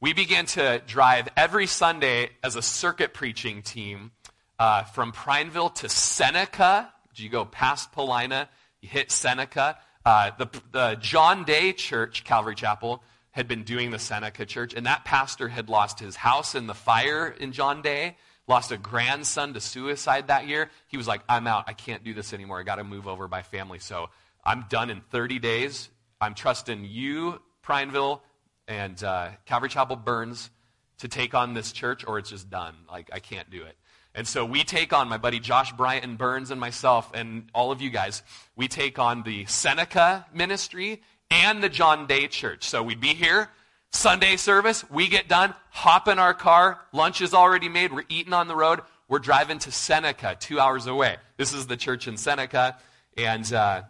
[0.00, 4.12] We began to drive every Sunday as a circuit preaching team
[4.58, 6.92] uh, from Prineville to Seneca.
[7.14, 8.48] You go past Paulina,
[8.80, 9.78] you hit Seneca.
[10.06, 14.86] Uh, the, the John Day Church, Calvary Chapel, had been doing the Seneca Church, and
[14.86, 18.16] that pastor had lost his house in the fire in John Day,
[18.48, 20.70] lost a grandson to suicide that year.
[20.88, 21.64] He was like, I'm out.
[21.66, 22.58] I can't do this anymore.
[22.58, 23.78] I got to move over by family.
[23.78, 24.08] So
[24.44, 25.90] I'm done in 30 days.
[26.20, 28.22] I'm trusting you, Prineville,
[28.68, 30.50] and uh, Calvary Chapel Burns
[30.98, 32.74] to take on this church, or it's just done.
[32.90, 33.76] Like, I can't do it.
[34.14, 37.72] And so we take on, my buddy Josh Bryant and Burns and myself and all
[37.72, 38.22] of you guys,
[38.54, 42.68] we take on the Seneca ministry and the John Day Church.
[42.68, 43.48] So we'd be here,
[43.90, 48.32] Sunday service, we get done, hop in our car, lunch is already made, we're eating
[48.32, 51.16] on the road, we're driving to Seneca, two hours away.
[51.36, 52.76] This is the church in Seneca,
[53.16, 53.82] and uh,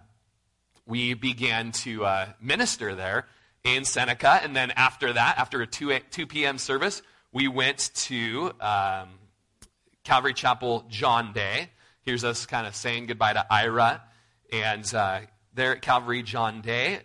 [0.90, 3.26] we began to uh, minister there
[3.62, 4.40] in Seneca.
[4.42, 6.58] And then after that, after a 2, 2 p.m.
[6.58, 7.00] service,
[7.32, 9.08] we went to um,
[10.02, 11.70] Calvary Chapel John Day.
[12.02, 14.02] Here's us kind of saying goodbye to Ira.
[14.52, 15.20] And uh,
[15.54, 17.00] there at Calvary John Day,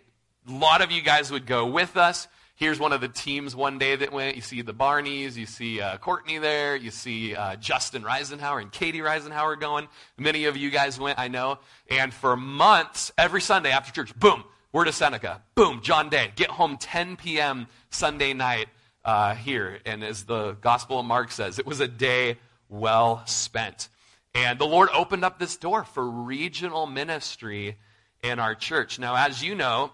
[0.48, 2.26] a lot of you guys would go with us.
[2.56, 4.34] Here's one of the teams one day that went.
[4.34, 8.72] You see the Barneys, you see uh, Courtney there, you see uh, Justin Reisenauer and
[8.72, 9.88] Katie Reisenauer going.
[10.16, 11.58] Many of you guys went, I know.
[11.90, 14.42] And for months, every Sunday after church, boom,
[14.72, 15.42] we're to Seneca.
[15.54, 16.32] Boom, John Day.
[16.34, 17.66] Get home 10 p.m.
[17.90, 18.68] Sunday night
[19.04, 19.78] uh, here.
[19.84, 22.38] And as the Gospel of Mark says, it was a day
[22.70, 23.90] well spent.
[24.34, 27.76] And the Lord opened up this door for regional ministry
[28.22, 28.98] in our church.
[28.98, 29.92] Now, as you know,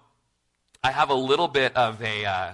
[0.85, 2.53] I have a little bit of a uh,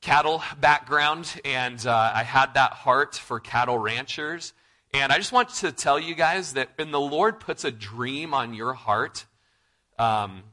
[0.00, 4.52] cattle background, and uh, I had that heart for cattle ranchers.
[4.94, 8.32] And I just want to tell you guys that when the Lord puts a dream
[8.32, 9.26] on your heart,
[9.98, 10.44] um,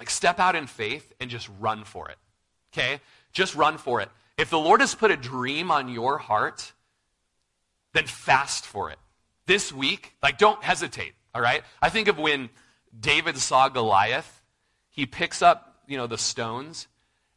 [0.00, 2.16] like, step out in faith and just run for it.
[2.72, 3.00] Okay?
[3.32, 4.08] Just run for it.
[4.36, 6.72] If the Lord has put a dream on your heart,
[7.94, 8.98] then fast for it.
[9.46, 11.62] This week, like, don't hesitate, all right?
[11.80, 12.50] I think of when
[12.98, 14.35] David saw Goliath,
[14.96, 16.88] he picks up, you know, the stones,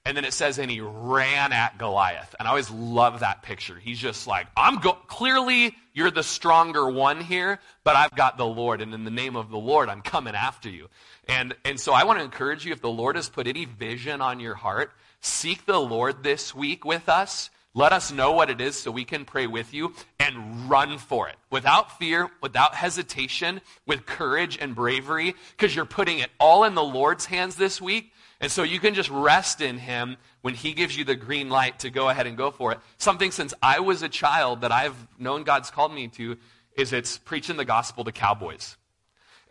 [0.05, 2.33] and then it says, and he ran at Goliath.
[2.39, 3.77] And I always love that picture.
[3.77, 8.45] He's just like, I'm go- clearly you're the stronger one here, but I've got the
[8.45, 10.87] Lord, and in the name of the Lord, I'm coming after you.
[11.27, 14.21] And, and so I want to encourage you if the Lord has put any vision
[14.21, 17.49] on your heart, seek the Lord this week with us.
[17.75, 21.29] Let us know what it is so we can pray with you and run for
[21.29, 26.73] it without fear, without hesitation, with courage and bravery, because you're putting it all in
[26.73, 28.11] the Lord's hands this week.
[28.41, 31.79] And so you can just rest in Him when He gives you the green light
[31.79, 32.79] to go ahead and go for it.
[32.97, 36.37] Something since I was a child that I've known God's called me to
[36.75, 38.77] is it's preaching the gospel to cowboys.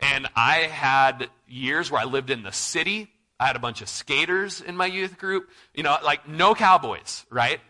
[0.01, 3.09] And I had years where I lived in the city.
[3.39, 5.49] I had a bunch of skaters in my youth group.
[5.73, 7.61] You know, like no cowboys, right?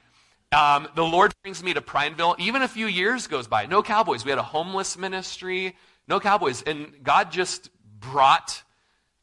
[0.51, 2.35] Um, the Lord brings me to Prineville.
[2.39, 3.67] Even a few years goes by.
[3.67, 4.25] No cowboys.
[4.25, 5.75] We had a homeless ministry.
[6.07, 6.63] No cowboys.
[6.63, 8.63] And God just brought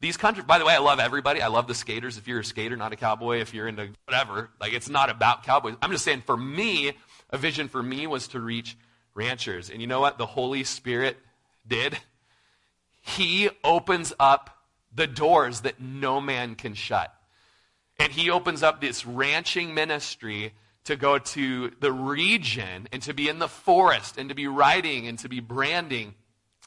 [0.01, 0.47] these countries.
[0.47, 1.43] By the way, I love everybody.
[1.43, 2.17] I love the skaters.
[2.17, 5.43] If you're a skater, not a cowboy, if you're into whatever, like it's not about
[5.43, 5.75] cowboys.
[5.83, 6.93] I'm just saying for me,
[7.31, 8.77] a vision for me was to reach
[9.15, 9.69] ranchers.
[9.71, 11.17] And you know what the Holy Spirit
[11.67, 11.99] did?
[13.03, 14.51] He opens up
[14.95, 17.12] the doors that no man can shut.
[17.99, 20.53] And he opens up this ranching ministry
[20.87, 25.07] to go to the region and to be in the forest and to be writing
[25.07, 26.14] and to be branding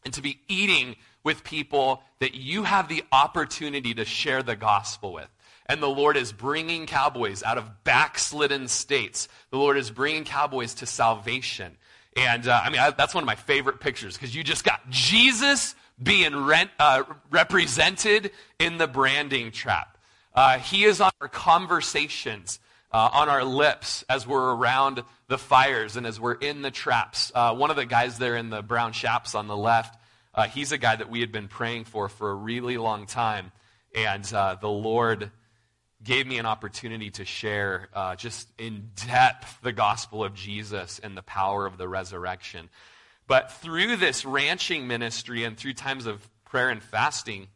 [0.05, 5.13] and to be eating with people that you have the opportunity to share the gospel
[5.13, 5.27] with.
[5.65, 9.27] And the Lord is bringing cowboys out of backslidden states.
[9.51, 11.77] The Lord is bringing cowboys to salvation.
[12.15, 14.89] And uh, I mean, I, that's one of my favorite pictures because you just got
[14.89, 19.97] Jesus being rent, uh, represented in the branding trap.
[20.33, 22.59] Uh, he is on our conversations,
[22.91, 27.31] uh, on our lips as we're around the fires and as we're in the traps.
[27.33, 29.99] Uh, one of the guys there in the brown chaps on the left,
[30.33, 33.51] uh, he's a guy that we had been praying for for a really long time.
[33.95, 35.31] And uh, the Lord
[36.03, 41.21] gave me an opportunity to share just in depth the gospel of Jesus and the
[41.21, 42.69] power of the resurrection.
[43.27, 47.47] But through this ranching ministry and through times of prayer and fasting,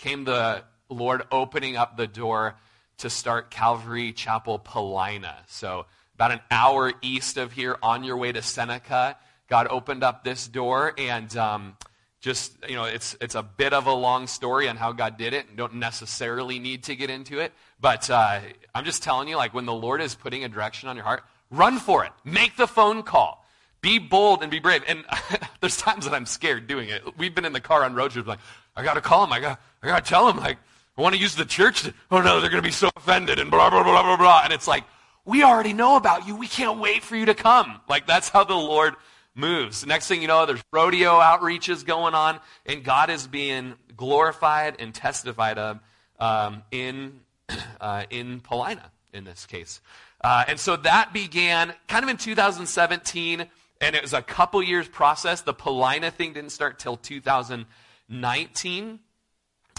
[0.00, 2.56] came the Lord opening up the door
[3.00, 5.36] to start Calvary Chapel Paulina.
[5.46, 9.16] So about an hour east of here on your way to Seneca.
[9.48, 11.76] God opened up this door and um,
[12.20, 15.32] just, you know, it's, it's a bit of a long story on how God did
[15.32, 15.46] it.
[15.50, 17.52] You don't necessarily need to get into it.
[17.80, 18.40] But uh,
[18.74, 21.22] I'm just telling you, like, when the Lord is putting a direction on your heart,
[21.50, 22.12] run for it.
[22.22, 23.46] Make the phone call.
[23.80, 24.82] Be bold and be brave.
[24.86, 25.06] And
[25.60, 27.02] there's times that I'm scared doing it.
[27.16, 28.40] We've been in the car on road trips, like,
[28.76, 29.32] I got to call him.
[29.32, 30.58] I got, I got to tell him, like,
[30.96, 31.82] I want to use the church.
[31.82, 34.42] To, oh no, they're going to be so offended and blah, blah, blah, blah, blah.
[34.44, 34.84] And it's like,
[35.24, 36.36] we already know about you.
[36.36, 37.80] We can't wait for you to come.
[37.88, 38.94] Like, that's how the Lord
[39.34, 39.86] moves.
[39.86, 44.94] Next thing you know, there's rodeo outreaches going on, and God is being glorified and
[44.94, 45.80] testified of
[46.18, 47.20] um, in,
[47.80, 49.80] uh, in Paulina, in this case.
[50.22, 53.46] Uh, and so that began kind of in 2017,
[53.80, 55.42] and it was a couple years process.
[55.42, 58.98] The Paulina thing didn't start till 2019.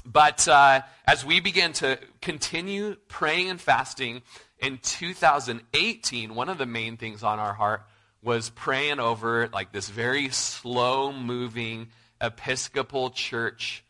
[0.05, 4.21] But uh, as we began to continue praying and fasting
[4.59, 7.83] in 2018, one of the main things on our heart
[8.23, 13.83] was praying over like this very slow moving Episcopal church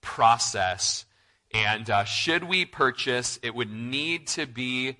[0.00, 1.04] process.
[1.54, 4.96] And uh, should we purchase, it would need to be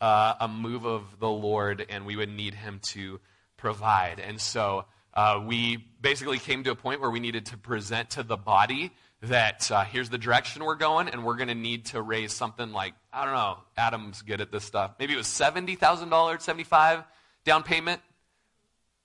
[0.00, 3.20] uh, a move of the Lord, and we would need Him to
[3.56, 4.18] provide.
[4.18, 8.24] And so uh, we basically came to a point where we needed to present to
[8.24, 8.92] the body
[9.28, 12.72] that uh, here's the direction we're going, and we're going to need to raise something
[12.72, 14.92] like, I don't know, Adam's good at this stuff.
[14.98, 17.04] Maybe it was $70,000, 75
[17.44, 18.00] down payment?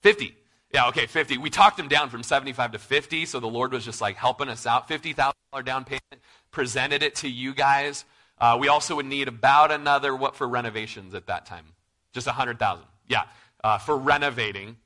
[0.02, 0.34] 50.
[0.72, 1.38] Yeah, okay, 50.
[1.38, 4.48] We talked him down from 75 to 50, so the Lord was just like helping
[4.48, 4.88] us out.
[4.88, 8.04] $50,000 down payment, presented it to you guys.
[8.38, 11.66] Uh, we also would need about another, what for renovations at that time?
[12.12, 12.84] Just 100,000.
[13.08, 13.22] Yeah,
[13.62, 14.76] uh, for renovating.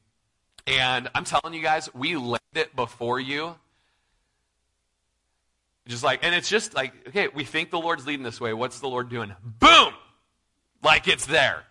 [0.66, 3.56] And I'm telling you guys, we laid it before you
[5.88, 8.52] just like, and it's just like, okay, we think the Lord's leading this way.
[8.54, 9.34] What's the Lord doing?
[9.42, 9.92] Boom!
[10.82, 11.64] Like it's there.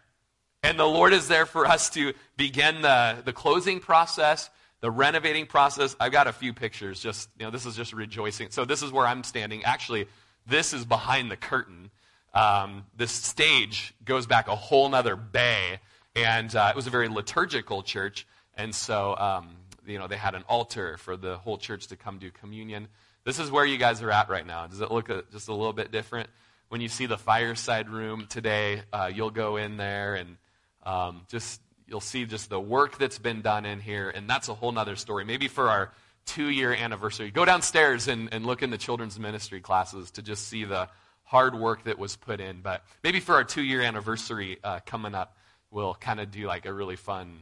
[0.64, 4.50] And the Lord is there for us to begin the, the closing process,
[4.80, 5.96] the renovating process.
[6.00, 8.50] I've got a few pictures, just, you know, this is just rejoicing.
[8.50, 9.64] So this is where I'm standing.
[9.66, 10.08] Actually,
[10.48, 11.92] this is behind the curtain.
[12.34, 15.80] Um, this stage goes back a whole nother bay.
[16.16, 18.26] And uh, it was a very liturgical church.
[18.56, 19.50] And so, um,
[19.86, 22.88] you know, they had an altar for the whole church to come do communion.
[23.26, 24.68] This is where you guys are at right now.
[24.68, 26.30] Does it look a, just a little bit different?
[26.68, 30.36] When you see the fireside room today, uh, you'll go in there and
[30.84, 34.54] um, just you'll see just the work that's been done in here, and that's a
[34.54, 35.24] whole nother story.
[35.24, 35.94] Maybe for our
[36.26, 40.66] two-year anniversary, go downstairs and, and look in the children's ministry classes to just see
[40.66, 40.90] the
[41.24, 42.62] hard work that was put in.
[42.62, 45.38] But maybe for our two-year anniversary uh, coming up,
[45.72, 47.40] we'll kind of do like a really fun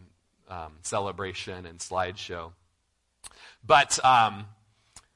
[0.48, 2.52] um, celebration and slideshow.
[3.66, 4.46] But um,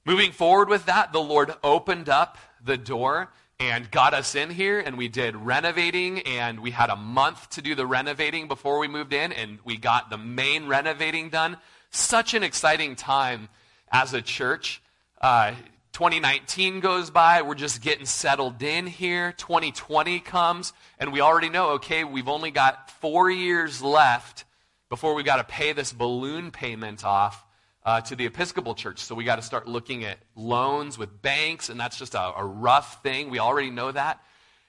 [0.07, 4.79] Moving forward with that, the Lord opened up the door and got us in here,
[4.79, 8.87] and we did renovating, and we had a month to do the renovating before we
[8.87, 11.57] moved in, and we got the main renovating done.
[11.89, 13.49] Such an exciting time
[13.91, 14.79] as a church.
[15.19, 15.53] Uh,
[15.93, 19.31] 2019 goes by, we're just getting settled in here.
[19.31, 24.45] 2020 comes, and we already know, okay, we've only got four years left
[24.87, 27.44] before we've got to pay this balloon payment off
[27.85, 28.99] uh, to the Episcopal Church.
[28.99, 32.43] So we got to start looking at loans with banks, and that's just a, a
[32.43, 33.29] rough thing.
[33.29, 34.21] We already know that.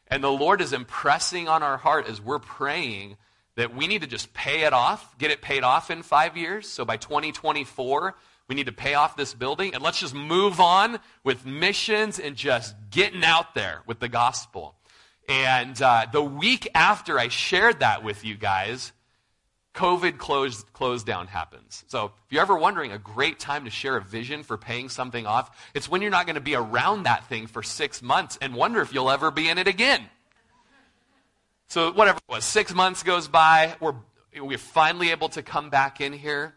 [0.09, 3.17] And the Lord is impressing on our heart as we're praying
[3.57, 6.69] that we need to just pay it off, get it paid off in five years.
[6.69, 8.15] So by 2024,
[8.49, 12.37] we need to pay off this building, and let's just move on with missions and
[12.37, 14.77] just getting out there with the gospel.
[15.29, 18.93] And uh, the week after I shared that with you guys,
[19.77, 21.85] COVID close, close down happens.
[21.87, 25.27] So if you're ever wondering a great time to share a vision for paying something
[25.27, 28.55] off, it's when you're not going to be around that thing for six months and
[28.55, 30.03] wonder if you'll ever be in it again.
[31.69, 33.95] So whatever it was, six months goes by, we're,
[34.41, 36.55] we're finally able to come back in here.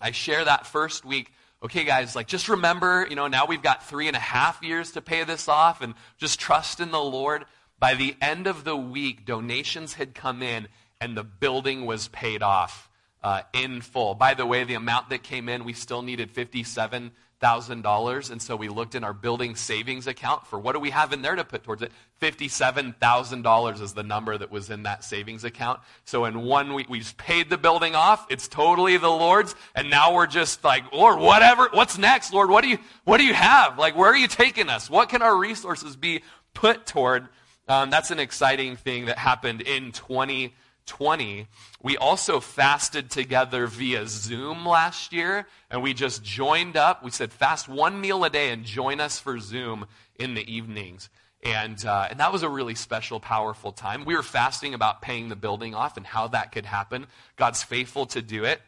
[0.00, 1.32] I share that first week.
[1.62, 4.92] Okay, guys, like just remember, you know, now we've got three and a half years
[4.92, 7.46] to pay this off and just trust in the Lord.
[7.78, 10.68] By the end of the week, donations had come in
[11.02, 12.88] and the building was paid off
[13.24, 14.14] uh, in full.
[14.14, 18.30] By the way, the amount that came in, we still needed $57,000.
[18.30, 21.20] And so we looked in our building savings account for what do we have in
[21.20, 21.90] there to put towards it?
[22.20, 25.80] $57,000 is the number that was in that savings account.
[26.04, 28.24] So in one week, we just paid the building off.
[28.30, 29.56] It's totally the Lord's.
[29.74, 32.32] And now we're just like, Lord, whatever, what's next?
[32.32, 33.76] Lord, what do you, what do you have?
[33.76, 34.88] Like, where are you taking us?
[34.88, 36.22] What can our resources be
[36.54, 37.26] put toward?
[37.66, 40.54] Um, that's an exciting thing that happened in 20
[40.86, 41.46] 20,
[41.82, 47.04] we also fasted together via Zoom last year, and we just joined up.
[47.04, 51.08] We said, fast one meal a day and join us for Zoom in the evenings.
[51.44, 54.04] And, uh, and that was a really special, powerful time.
[54.04, 57.06] We were fasting about paying the building off and how that could happen.
[57.36, 58.60] God's faithful to do it.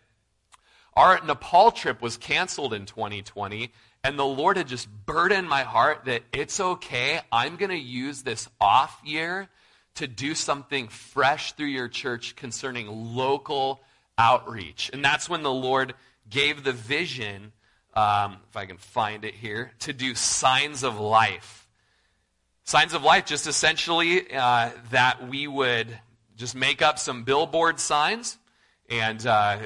[0.94, 3.72] Our Nepal trip was canceled in 2020,
[4.04, 7.20] and the Lord had just burdened my heart that it's okay.
[7.32, 9.48] I'm going to use this off year
[9.94, 13.80] to do something fresh through your church concerning local
[14.18, 14.90] outreach.
[14.92, 15.94] And that's when the Lord
[16.28, 17.52] gave the vision,
[17.94, 21.68] um, if I can find it here, to do signs of life.
[22.64, 25.86] Signs of life, just essentially uh, that we would
[26.36, 28.38] just make up some billboard signs
[28.88, 29.58] and uh,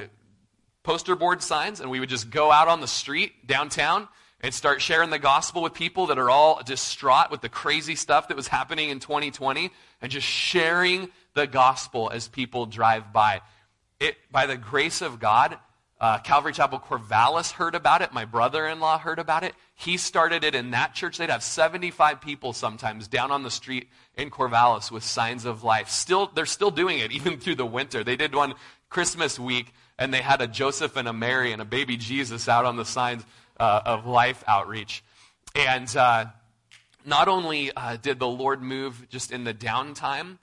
[0.83, 4.07] poster board signs, and we would just go out on the street downtown
[4.41, 8.29] and start sharing the gospel with people that are all distraught with the crazy stuff
[8.29, 9.71] that was happening in 2020
[10.01, 13.41] and just sharing the gospel as people drive by.
[13.99, 15.57] It, by the grace of God,
[15.99, 18.13] uh, Calvary Chapel Corvallis heard about it.
[18.13, 19.53] My brother in law heard about it.
[19.75, 21.17] He started it in that church.
[21.17, 25.89] They'd have 75 people sometimes down on the street in Corvallis with signs of life.
[25.89, 28.05] Still, they're still doing it even through the winter.
[28.05, 28.53] They did one
[28.89, 32.63] Christmas week, and they had a Joseph and a Mary and a baby Jesus out
[32.63, 33.25] on the signs
[33.59, 35.03] uh, of life outreach.
[35.55, 36.25] And uh,
[37.05, 40.37] not only uh, did the Lord move just in the downtime,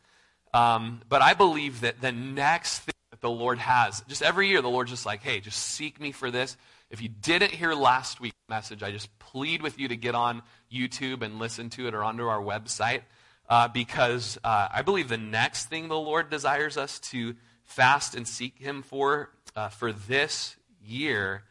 [0.52, 4.62] um, but I believe that the next thing that the Lord has, just every year,
[4.62, 6.56] the Lord's just like, hey, just seek me for this.
[6.90, 10.42] If you didn't hear last week's message, I just plead with you to get on
[10.72, 13.02] YouTube and listen to it or onto our website.
[13.48, 18.26] Uh, because uh, I believe the next thing the Lord desires us to fast and
[18.26, 21.44] seek Him for uh, for this year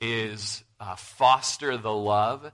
[0.00, 2.52] is uh, foster the love.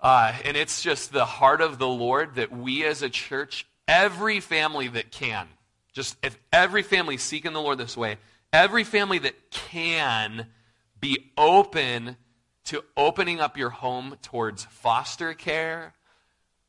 [0.00, 4.40] Uh, and it's just the heart of the Lord that we as a church, every
[4.40, 5.48] family that can,
[5.92, 8.18] just if every family seeking the Lord this way,
[8.52, 10.46] every family that can
[11.00, 12.16] be open
[12.66, 15.94] to opening up your home towards foster care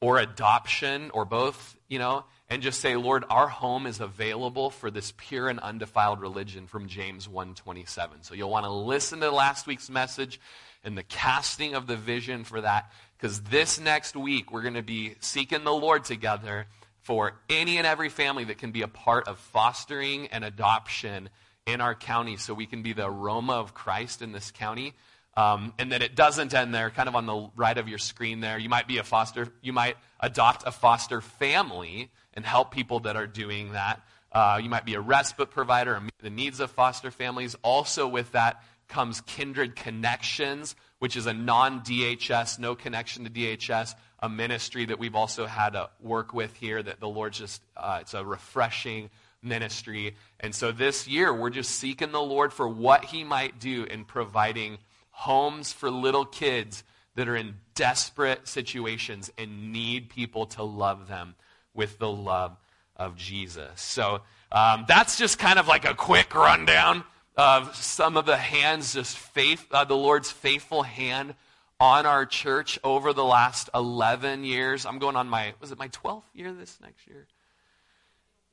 [0.01, 4.89] or adoption or both, you know, and just say, Lord, our home is available for
[4.89, 8.24] this pure and undefiled religion from James 1:27.
[8.24, 10.39] So you'll want to listen to last week's message
[10.84, 14.82] and the casting of the vision for that because this next week we're going to
[14.82, 16.68] be seeking the Lord together
[17.02, 21.30] for any and every family that can be a part of fostering and adoption
[21.66, 24.93] in our county so we can be the aroma of Christ in this county.
[25.38, 28.41] Um, and that it doesn't end there, kind of on the right of your screen
[28.41, 28.58] there.
[28.58, 33.17] You might be a foster, you might adopt a foster family and help people that
[33.17, 34.01] are doing that.
[34.31, 37.53] Uh, you might be a respite provider and meet the needs of foster families.
[37.63, 43.93] Also, with that comes Kindred Connections, which is a non DHS, no connection to DHS,
[44.19, 47.97] a ministry that we've also had to work with here that the Lord just, uh,
[47.99, 49.09] it's a refreshing
[49.43, 50.15] ministry.
[50.39, 54.05] And so this year, we're just seeking the Lord for what He might do in
[54.05, 54.77] providing
[55.11, 56.85] homes for little kids
[57.15, 61.35] that are in desperate situations and need people to love them
[61.74, 62.57] with the love
[62.95, 63.82] of Jesus.
[63.82, 67.03] So um, that's just kind of like a quick rundown
[67.38, 71.36] of some of the hands, just faith, uh, the Lord's faithful hand
[71.80, 74.86] on our church over the last 11 years.
[74.86, 77.28] I'm going on my, was it my 12th year this next year?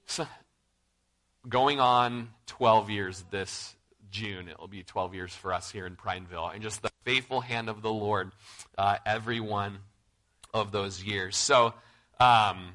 [0.07, 0.27] So,
[1.49, 3.75] going on 12 years this
[4.11, 4.49] June.
[4.49, 6.49] It'll be 12 years for us here in Prineville.
[6.49, 8.33] And just the faithful hand of the Lord
[8.79, 9.79] uh, every one
[10.55, 11.37] of those years.
[11.37, 11.75] So,
[12.19, 12.75] um,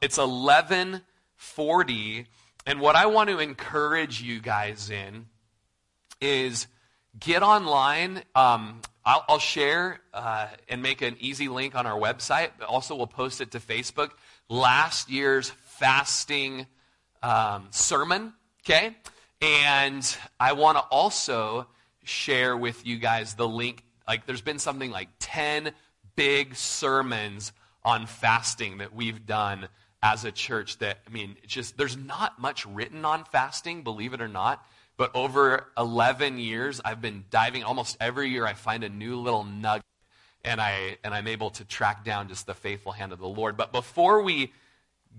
[0.00, 2.26] it's 1140.
[2.66, 5.26] And what I want to encourage you guys in
[6.20, 6.66] is
[7.18, 8.22] get online.
[8.34, 12.96] Um, I'll, I'll, share uh, and make an easy link on our website, but also
[12.96, 14.12] we'll post it to Facebook.
[14.48, 16.66] Last year's fasting
[17.22, 18.32] um, sermon,
[18.64, 18.96] okay?
[19.42, 21.66] And I want to also
[22.04, 23.84] share with you guys the link.
[24.08, 25.72] Like, there's been something like 10
[26.16, 27.52] big sermons
[27.84, 29.68] on fasting that we've done
[30.02, 34.20] as a church that, I mean, just, there's not much written on fasting, believe it
[34.20, 34.64] or not.
[34.96, 37.64] But over 11 years, I've been diving.
[37.64, 39.84] Almost every year, I find a new little nugget,
[40.44, 43.56] and, I, and I'm able to track down just the faithful hand of the Lord.
[43.56, 44.52] But before we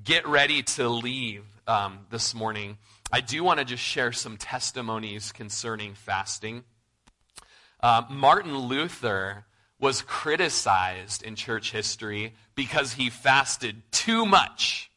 [0.03, 2.77] get ready to leave um, this morning,
[3.11, 6.63] I do want to just share some testimonies concerning fasting.
[7.81, 9.45] Uh, Martin Luther
[9.85, 14.89] was criticized in church history because he fasted too much.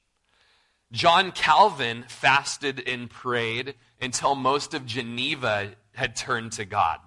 [0.93, 7.01] John Calvin fasted and prayed until most of Geneva had turned to God.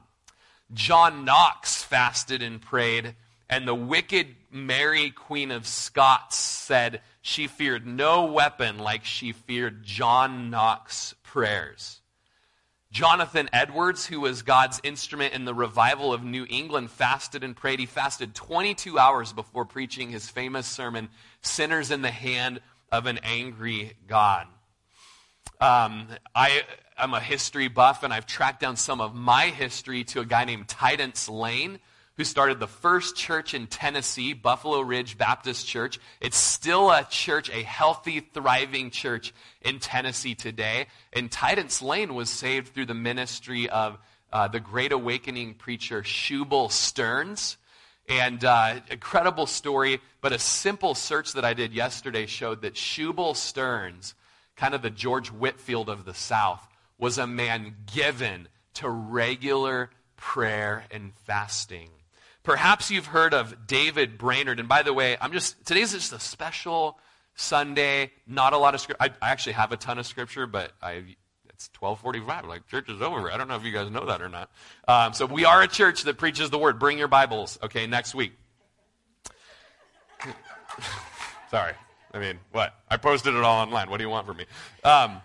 [0.71, 3.15] John Knox fasted and prayed,
[3.49, 9.81] and the wicked Mary, Queen of Scots, said she feared no weapon like she feared
[9.81, 12.00] John Knox's prayers.
[12.91, 17.79] Jonathan Edwards, who was God's instrument in the revival of New England, fasted and prayed.
[17.79, 21.07] He fasted 22 hours before preaching his famous sermon,
[21.41, 22.59] Sinners in the Hand
[22.91, 24.45] of an Angry God.
[25.61, 26.63] Um, I
[26.97, 30.43] am a history buff, and I've tracked down some of my history to a guy
[30.43, 31.79] named Tidence Lane,
[32.17, 35.99] who started the first church in Tennessee, Buffalo Ridge Baptist Church.
[36.19, 40.87] It's still a church, a healthy, thriving church in Tennessee today.
[41.13, 43.97] And Tidence Lane was saved through the ministry of
[44.31, 47.57] uh, the great awakening preacher Shubal Stearns.
[48.09, 53.35] And uh, incredible story, but a simple search that I did yesterday showed that Shubal
[53.37, 54.15] Stearns,
[54.57, 60.85] kind of the George Whitefield of the South, was a man given to regular prayer
[60.91, 61.89] and fasting.
[62.43, 64.59] Perhaps you've heard of David Brainerd.
[64.59, 66.97] And by the way, I'm just, today's just a special
[67.35, 68.11] Sunday.
[68.25, 69.03] Not a lot of scripture.
[69.03, 71.03] I, I actually have a ton of scripture, but I,
[71.49, 72.45] it's 1245.
[72.47, 73.31] Like, church is over.
[73.31, 74.49] I don't know if you guys know that or not.
[74.87, 76.79] Um, so we are a church that preaches the word.
[76.79, 78.33] Bring your Bibles, okay, next week.
[81.51, 81.73] Sorry.
[82.13, 82.73] I mean, what?
[82.89, 83.89] I posted it all online.
[83.89, 84.45] What do you want from me?
[84.83, 85.21] Um,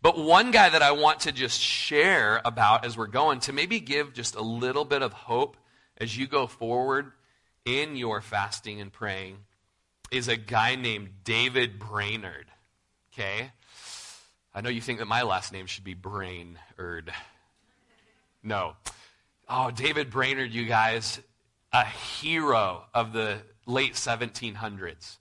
[0.00, 3.80] but one guy that I want to just share about as we're going to maybe
[3.80, 5.56] give just a little bit of hope
[5.96, 7.12] as you go forward
[7.64, 9.38] in your fasting and praying
[10.10, 12.46] is a guy named David Brainerd.
[13.12, 13.50] Okay?
[14.54, 17.12] I know you think that my last name should be Brainerd.
[18.42, 18.76] No.
[19.48, 21.20] Oh, David Brainerd, you guys,
[21.72, 25.18] a hero of the late 1700s.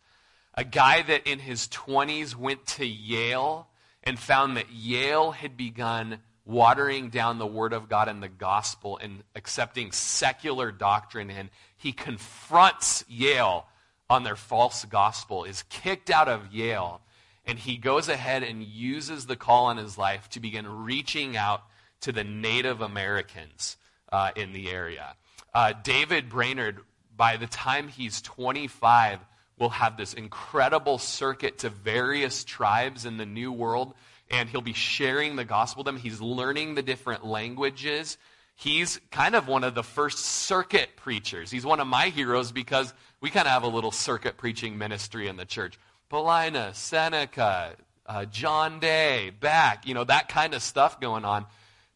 [0.53, 3.67] A guy that in his 20s went to Yale
[4.08, 8.97] and found that Yale had begun watering down the Word of God and the gospel
[9.03, 11.30] and accepting secular doctrine.
[11.30, 13.66] And he confronts Yale
[14.10, 17.01] on their false gospel, is kicked out of Yale,
[17.45, 21.64] and he goes ahead and uses the call on his life to begin reaching out
[21.99, 23.76] to the Native Americans
[24.14, 25.16] uh, in the area.
[25.53, 26.80] Uh, David Brainerd,
[27.14, 29.20] by the time he's 25,
[29.58, 33.93] will have this incredible circuit to various tribes in the New World,
[34.30, 35.97] and he'll be sharing the gospel with them.
[35.97, 38.18] He's learning the different languages.
[38.55, 41.51] He's kind of one of the first circuit preachers.
[41.51, 45.28] He's one of my heroes because we kind of have a little circuit preaching ministry
[45.28, 45.80] in the church.
[46.10, 51.45] Paulina, Seneca, uh, John Day, back, you know, that kind of stuff going on.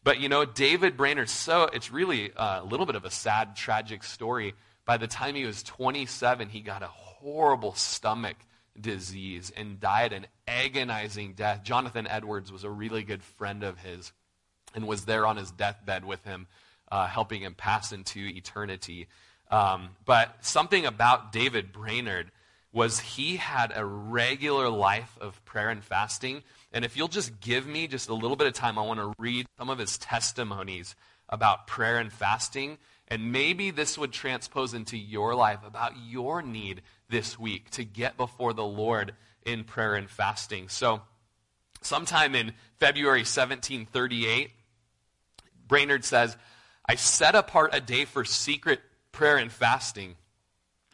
[0.04, 4.02] But, you know, David Brainerd, so it's really a little bit of a sad, tragic
[4.02, 4.54] story.
[4.84, 8.36] By the time he was 27, he got a horrible stomach
[8.80, 11.62] disease and died an agonizing death.
[11.62, 14.12] Jonathan Edwards was a really good friend of his
[14.74, 16.46] and was there on his deathbed with him,
[16.90, 19.08] uh, helping him pass into eternity.
[19.50, 22.30] Um, but something about David Brainerd
[22.72, 26.42] was he had a regular life of prayer and fasting.
[26.72, 29.12] And if you'll just give me just a little bit of time, I want to
[29.18, 30.96] read some of his testimonies
[31.28, 32.78] about prayer and fasting.
[33.12, 38.16] And maybe this would transpose into your life about your need this week to get
[38.16, 40.70] before the Lord in prayer and fasting.
[40.70, 41.02] So,
[41.82, 44.52] sometime in February 1738,
[45.68, 46.38] Brainerd says,
[46.88, 48.80] I set apart a day for secret
[49.12, 50.16] prayer and fasting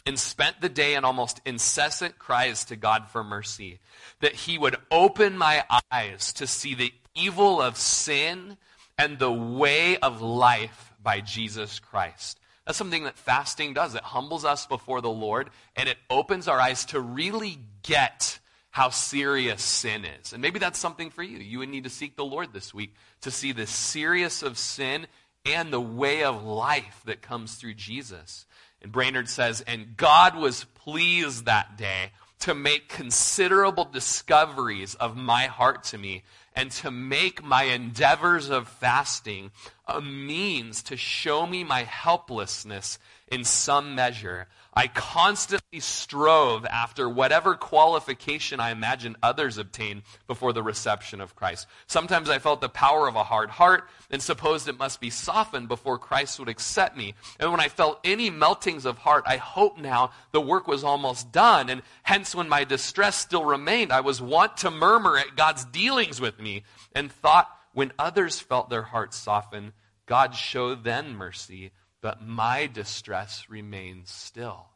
[0.04, 3.78] and spent the day in almost incessant cries to God for mercy,
[4.18, 5.62] that He would open my
[5.92, 8.56] eyes to see the evil of sin
[8.98, 12.38] and the way of life by Jesus Christ.
[12.66, 13.94] That's something that fasting does.
[13.94, 18.38] It humbles us before the Lord and it opens our eyes to really get
[18.70, 20.32] how serious sin is.
[20.32, 21.38] And maybe that's something for you.
[21.38, 25.06] You would need to seek the Lord this week to see the serious of sin
[25.44, 28.46] and the way of life that comes through Jesus.
[28.82, 35.46] And Brainerd says, And God was pleased that day to make considerable discoveries of my
[35.46, 36.22] heart to me
[36.58, 39.52] and to make my endeavors of fasting
[39.86, 42.98] a means to show me my helplessness
[43.30, 44.48] in some measure.
[44.78, 51.66] I constantly strove after whatever qualification I imagined others obtain before the reception of Christ.
[51.88, 55.66] Sometimes I felt the power of a hard heart and supposed it must be softened
[55.66, 57.14] before Christ would accept me.
[57.40, 61.32] And when I felt any meltings of heart, I hoped now the work was almost
[61.32, 61.70] done.
[61.70, 66.20] And hence, when my distress still remained, I was wont to murmur at God's dealings
[66.20, 66.62] with me
[66.94, 69.72] and thought when others felt their hearts soften,
[70.06, 74.66] God showed then mercy but my distress remains still.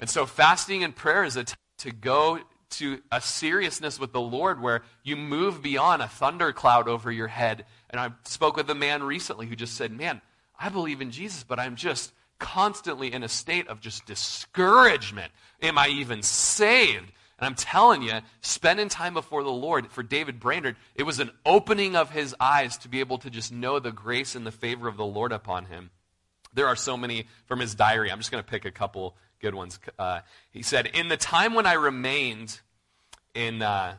[0.00, 2.38] And so fasting and prayer is a time to go
[2.70, 7.64] to a seriousness with the Lord where you move beyond a thundercloud over your head.
[7.90, 10.20] And I spoke with a man recently who just said, Man,
[10.58, 15.32] I believe in Jesus, but I'm just constantly in a state of just discouragement.
[15.62, 17.12] Am I even saved?
[17.38, 21.30] And I'm telling you, spending time before the Lord for David Brainerd, it was an
[21.46, 24.88] opening of his eyes to be able to just know the grace and the favor
[24.88, 25.90] of the Lord upon him.
[26.52, 28.10] There are so many from his diary.
[28.10, 29.78] I'm just going to pick a couple good ones.
[29.98, 30.20] Uh,
[30.50, 32.60] he said, In the time when I remained
[33.34, 33.94] in, uh,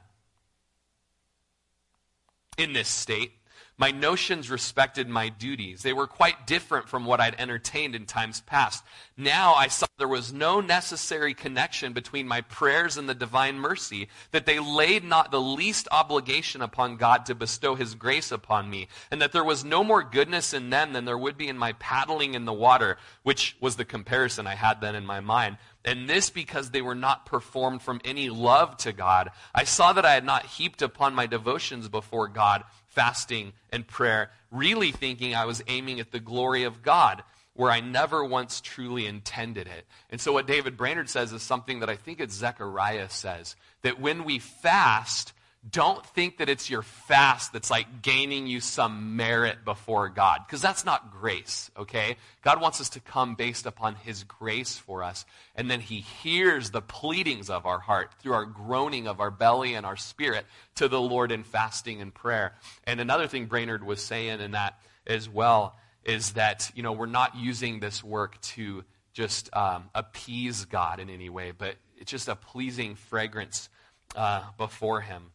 [2.58, 3.34] in this state,
[3.82, 5.82] my notions respected my duties.
[5.82, 8.84] They were quite different from what I'd entertained in times past.
[9.18, 14.08] Now I saw there was no necessary connection between my prayers and the divine mercy,
[14.30, 18.88] that they laid not the least obligation upon God to bestow his grace upon me,
[19.10, 21.74] and that there was no more goodness in them than there would be in my
[21.74, 25.58] paddling in the water, which was the comparison I had then in my mind.
[25.84, 29.32] And this because they were not performed from any love to God.
[29.56, 34.32] I saw that I had not heaped upon my devotions before God fasting and prayer,
[34.52, 37.24] really thinking I was aiming at the glory of God,
[37.54, 39.86] where I never once truly intended it.
[40.10, 44.00] And so, what David Brainerd says is something that I think it's Zechariah says that
[44.00, 45.34] when we fast,
[45.70, 50.62] don't think that it's your fast that's like gaining you some merit before God, because
[50.62, 52.18] that's not grace, okay?
[52.42, 55.24] God wants us to come based upon His grace for us,
[55.56, 59.76] and then He hears the pleadings of our heart through our groaning of our belly
[59.76, 62.56] and our spirit to the Lord in fasting and prayer.
[62.86, 67.06] And another thing Brainerd was saying in that as well is that, you know, we're
[67.06, 68.84] not using this work to
[69.14, 73.70] just um, appease God in any way, but it's just a pleasing fragrance
[74.16, 75.32] uh, before Him.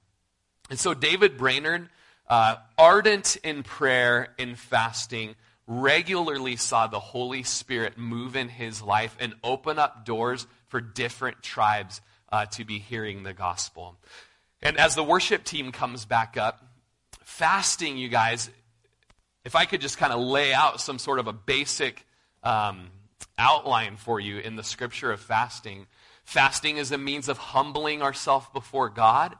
[0.70, 1.88] And so David Brainerd,
[2.28, 5.34] uh, ardent in prayer and fasting,
[5.66, 11.42] regularly saw the Holy Spirit move in his life and open up doors for different
[11.42, 12.00] tribes
[12.30, 13.96] uh, to be hearing the gospel.
[14.62, 16.64] And as the worship team comes back up,
[17.22, 18.50] fasting, you guys,
[19.44, 22.04] if I could just kind of lay out some sort of a basic
[22.42, 22.90] um,
[23.38, 25.86] outline for you in the scripture of fasting,
[26.24, 29.36] fasting is a means of humbling ourselves before God.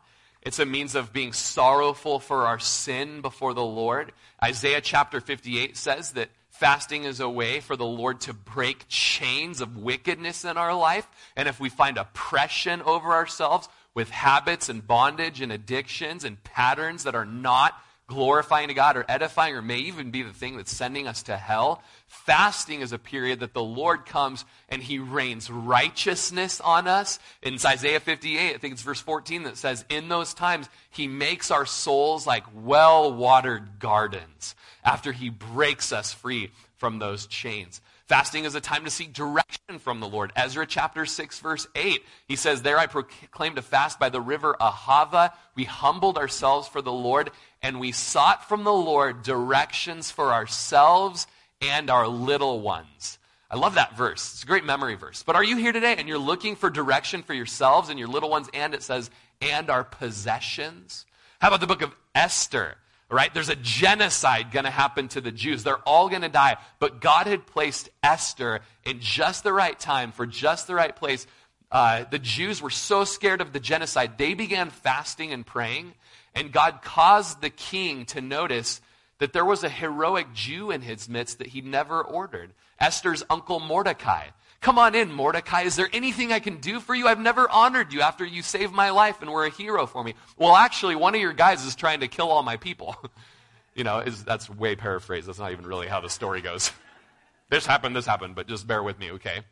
[0.47, 4.12] It's a means of being sorrowful for our sin before the Lord.
[4.40, 9.61] Isaiah chapter 58 says that fasting is a way for the Lord to break chains
[9.61, 11.09] of wickedness in our life.
[11.34, 17.03] And if we find oppression over ourselves with habits and bondage and addictions and patterns
[17.03, 17.74] that are not
[18.07, 21.36] glorifying to God or edifying or may even be the thing that's sending us to
[21.36, 21.82] hell.
[22.07, 27.18] Fasting is a period that the Lord comes and he rains righteousness on us.
[27.42, 31.50] In Isaiah 58, I think it's verse 14 that says, In those times, he makes
[31.50, 34.54] our souls like well watered gardens
[34.84, 37.80] after he breaks us free from those chains.
[38.07, 40.32] Fasting is a time to seek direction from the Lord.
[40.36, 44.54] Ezra chapter 6, verse 8, he says, There I proclaimed a fast by the river
[44.61, 45.32] Ahava.
[45.57, 47.32] We humbled ourselves for the Lord,
[47.62, 51.26] and we sought from the Lord directions for ourselves
[51.61, 53.18] and our little ones.
[53.50, 54.34] I love that verse.
[54.34, 55.24] It's a great memory verse.
[55.24, 58.30] But are you here today and you're looking for direction for yourselves and your little
[58.30, 58.48] ones?
[58.54, 61.07] And it says, and our possessions?
[61.40, 62.76] How about the book of Esther?
[63.09, 63.32] Right?
[63.32, 65.62] There's a genocide going to happen to the Jews.
[65.62, 66.57] They're all going to die.
[66.78, 71.26] But God had placed Esther in just the right time for just the right place.
[71.70, 75.94] Uh, the Jews were so scared of the genocide, they began fasting and praying.
[76.34, 78.80] And God caused the king to notice
[79.18, 83.59] that there was a heroic Jew in his midst that he never ordered Esther's uncle
[83.59, 84.28] Mordecai.
[84.61, 85.62] Come on in, Mordecai.
[85.62, 87.07] Is there anything I can do for you?
[87.07, 90.14] I've never honored you after you saved my life and were a hero for me.
[90.36, 92.96] Well, actually, one of your guys is trying to kill all my people.
[93.74, 95.28] you know, is, that's way paraphrased.
[95.28, 96.72] That's not even really how the story goes.
[97.50, 99.42] this happened, this happened, but just bear with me, okay?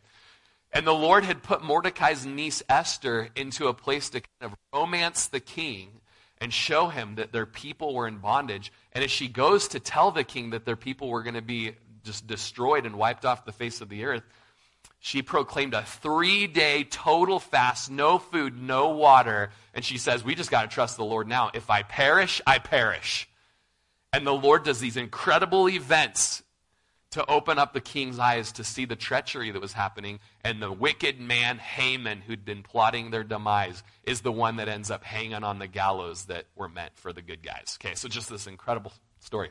[0.72, 5.28] And the Lord had put Mordecai's niece Esther into a place to kind of romance
[5.28, 6.00] the king
[6.38, 8.72] and show him that their people were in bondage.
[8.92, 11.72] And as she goes to tell the king that their people were going to be
[12.02, 14.24] just destroyed and wiped off the face of the earth,
[15.04, 19.50] she proclaimed a three day total fast, no food, no water.
[19.74, 21.50] And she says, We just got to trust the Lord now.
[21.52, 23.28] If I perish, I perish.
[24.14, 26.42] And the Lord does these incredible events
[27.10, 30.20] to open up the king's eyes to see the treachery that was happening.
[30.42, 34.90] And the wicked man, Haman, who'd been plotting their demise, is the one that ends
[34.90, 37.78] up hanging on the gallows that were meant for the good guys.
[37.78, 39.50] Okay, so just this incredible story.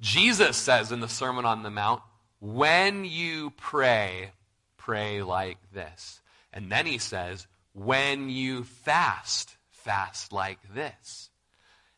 [0.00, 2.00] Jesus says in the Sermon on the Mount,
[2.40, 4.30] when you pray,
[4.76, 6.20] pray like this.
[6.52, 11.30] And then he says, when you fast, fast like this.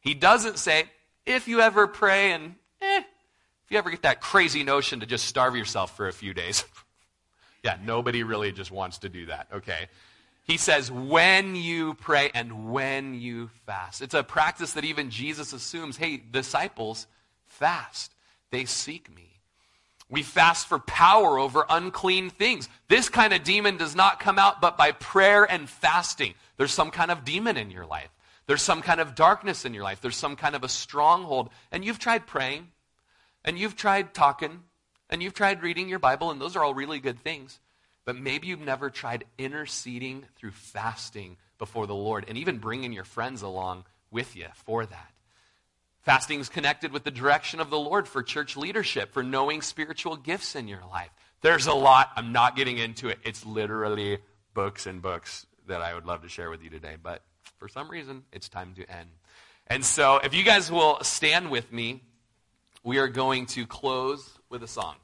[0.01, 0.85] He doesn't say,
[1.27, 5.27] if you ever pray and, eh, if you ever get that crazy notion to just
[5.27, 6.65] starve yourself for a few days.
[7.63, 9.89] yeah, nobody really just wants to do that, okay?
[10.45, 14.03] He says, when you pray and when you fast.
[14.03, 17.07] It's a practice that even Jesus assumes hey, disciples
[17.47, 18.15] fast,
[18.51, 19.30] they seek me.
[20.11, 22.69] We fast for power over unclean things.
[22.89, 26.35] This kind of demon does not come out but by prayer and fasting.
[26.57, 28.11] There's some kind of demon in your life.
[28.47, 30.01] There's some kind of darkness in your life.
[30.01, 31.51] There's some kind of a stronghold.
[31.71, 32.67] And you've tried praying,
[33.45, 34.65] and you've tried talking,
[35.09, 37.61] and you've tried reading your Bible, and those are all really good things.
[38.05, 43.05] But maybe you've never tried interceding through fasting before the Lord and even bringing your
[43.05, 45.13] friends along with you for that.
[46.11, 50.17] Fasting is connected with the direction of the Lord for church leadership, for knowing spiritual
[50.17, 51.11] gifts in your life.
[51.41, 52.11] There's a lot.
[52.17, 53.21] I'm not getting into it.
[53.23, 54.19] It's literally
[54.53, 56.97] books and books that I would love to share with you today.
[57.01, 57.23] But
[57.59, 59.09] for some reason, it's time to end.
[59.69, 62.03] And so, if you guys will stand with me,
[62.83, 64.97] we are going to close with a song.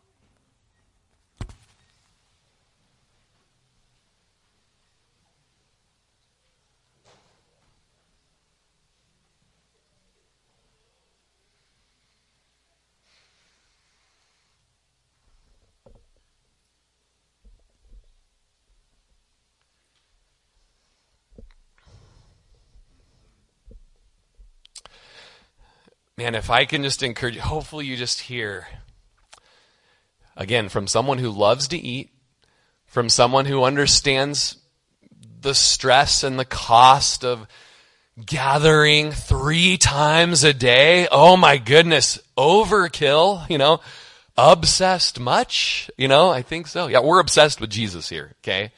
[26.16, 28.66] Man, if I can just encourage you, hopefully you just hear,
[30.34, 32.10] again, from someone who loves to eat,
[32.86, 34.56] from someone who understands
[35.42, 37.46] the stress and the cost of
[38.24, 41.06] gathering three times a day.
[41.12, 43.80] Oh my goodness, overkill, you know,
[44.38, 46.86] obsessed much, you know, I think so.
[46.86, 48.72] Yeah, we're obsessed with Jesus here, okay?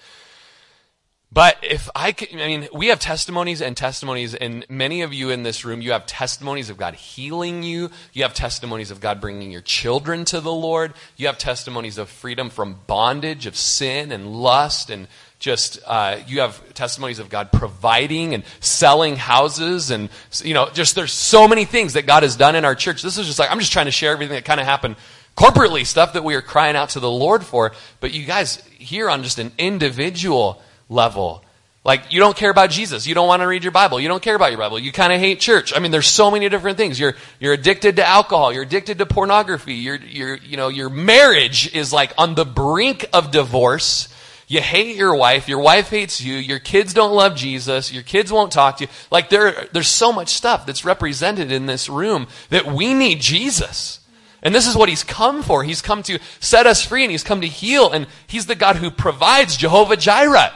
[1.31, 5.29] But if I can, I mean, we have testimonies and testimonies, and many of you
[5.29, 7.91] in this room, you have testimonies of God healing you.
[8.15, 10.95] You have testimonies of God bringing your children to the Lord.
[11.19, 15.07] You have testimonies of freedom from bondage, of sin and lust, and
[15.39, 20.09] just, uh, you have testimonies of God providing and selling houses, and,
[20.43, 23.03] you know, just there's so many things that God has done in our church.
[23.03, 24.97] This is just like, I'm just trying to share everything that kind of happened
[25.37, 27.73] corporately, stuff that we are crying out to the Lord for.
[28.01, 31.45] But you guys, here on just an individual level.
[31.85, 33.07] Like, you don't care about Jesus.
[33.07, 33.99] You don't want to read your Bible.
[33.99, 34.79] You don't care about your Bible.
[34.79, 35.73] You kind of hate church.
[35.75, 37.01] I mean, there's so many different things.
[37.01, 38.53] You're, you're addicted to alcohol.
[38.53, 39.75] You're addicted to pornography.
[39.75, 44.15] You're, you're, you know, your marriage is like on the brink of divorce.
[44.49, 45.49] You hate your wife.
[45.49, 46.35] Your wife hates you.
[46.35, 47.93] Your kids don't love Jesus.
[47.93, 48.91] Your kids won't talk to you.
[49.11, 54.01] Like, there, there's so much stuff that's represented in this room that we need Jesus.
[54.43, 55.65] And this is what he's come for.
[55.65, 57.91] He's come to set us free and he's come to heal.
[57.91, 60.53] And he's the God who provides Jehovah Jireh.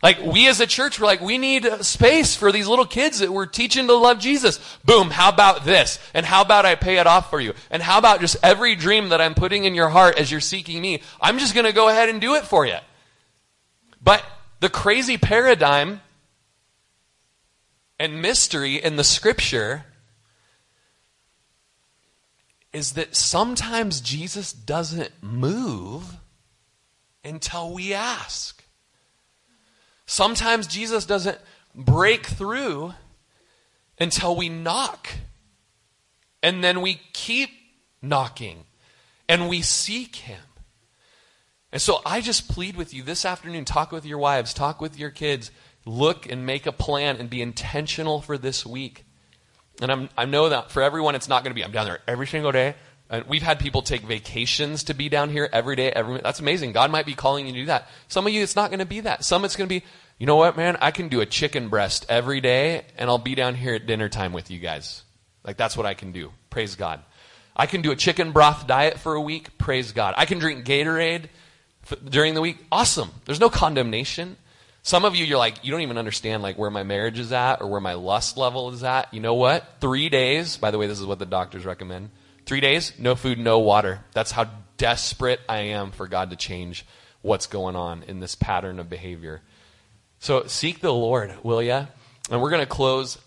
[0.00, 3.32] Like, we as a church, we're like, we need space for these little kids that
[3.32, 4.60] we're teaching to love Jesus.
[4.84, 5.98] Boom, how about this?
[6.14, 7.52] And how about I pay it off for you?
[7.68, 10.80] And how about just every dream that I'm putting in your heart as you're seeking
[10.80, 11.02] me?
[11.20, 12.76] I'm just going to go ahead and do it for you.
[14.00, 14.24] But
[14.60, 16.00] the crazy paradigm
[17.98, 19.84] and mystery in the scripture
[22.72, 26.18] is that sometimes Jesus doesn't move
[27.24, 28.62] until we ask.
[30.10, 31.38] Sometimes Jesus doesn't
[31.74, 32.94] break through
[34.00, 35.10] until we knock.
[36.42, 37.50] And then we keep
[38.00, 38.64] knocking
[39.28, 40.40] and we seek him.
[41.70, 44.98] And so I just plead with you this afternoon talk with your wives, talk with
[44.98, 45.50] your kids,
[45.84, 49.04] look and make a plan and be intentional for this week.
[49.82, 52.00] And I'm, I know that for everyone, it's not going to be, I'm down there
[52.08, 52.76] every single day.
[53.10, 55.90] And we've had people take vacations to be down here every day.
[55.90, 56.72] Every that's amazing.
[56.72, 57.88] God might be calling you to do that.
[58.08, 59.24] Some of you, it's not going to be that.
[59.24, 59.84] Some, it's going to be,
[60.18, 60.76] you know what, man?
[60.80, 64.10] I can do a chicken breast every day, and I'll be down here at dinner
[64.10, 65.02] time with you guys.
[65.42, 66.32] Like that's what I can do.
[66.50, 67.00] Praise God.
[67.56, 69.56] I can do a chicken broth diet for a week.
[69.56, 70.14] Praise God.
[70.16, 71.24] I can drink Gatorade
[71.90, 72.58] f- during the week.
[72.70, 73.10] Awesome.
[73.24, 74.36] There's no condemnation.
[74.82, 77.62] Some of you, you're like, you don't even understand like where my marriage is at
[77.62, 79.12] or where my lust level is at.
[79.12, 79.64] You know what?
[79.80, 80.58] Three days.
[80.58, 82.10] By the way, this is what the doctors recommend
[82.48, 84.00] Three days, no food, no water.
[84.14, 86.86] That's how desperate I am for God to change
[87.20, 89.42] what's going on in this pattern of behavior.
[90.18, 91.84] So seek the Lord, will ya?
[92.30, 93.18] And we're going to close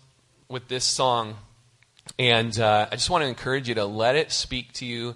[0.48, 1.36] with this song.
[2.18, 5.14] And uh, I just want to encourage you to let it speak to you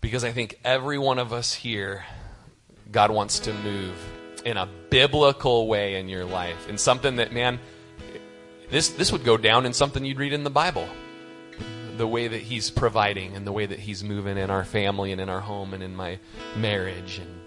[0.00, 2.06] because I think every one of us here,
[2.90, 7.58] God wants to move in a biblical way in your life, in something that, man,
[8.70, 10.88] this, this would go down in something you'd read in the Bible
[11.96, 15.20] the way that He's providing and the way that He's moving in our family and
[15.20, 16.18] in our home and in my
[16.56, 17.18] marriage.
[17.18, 17.41] And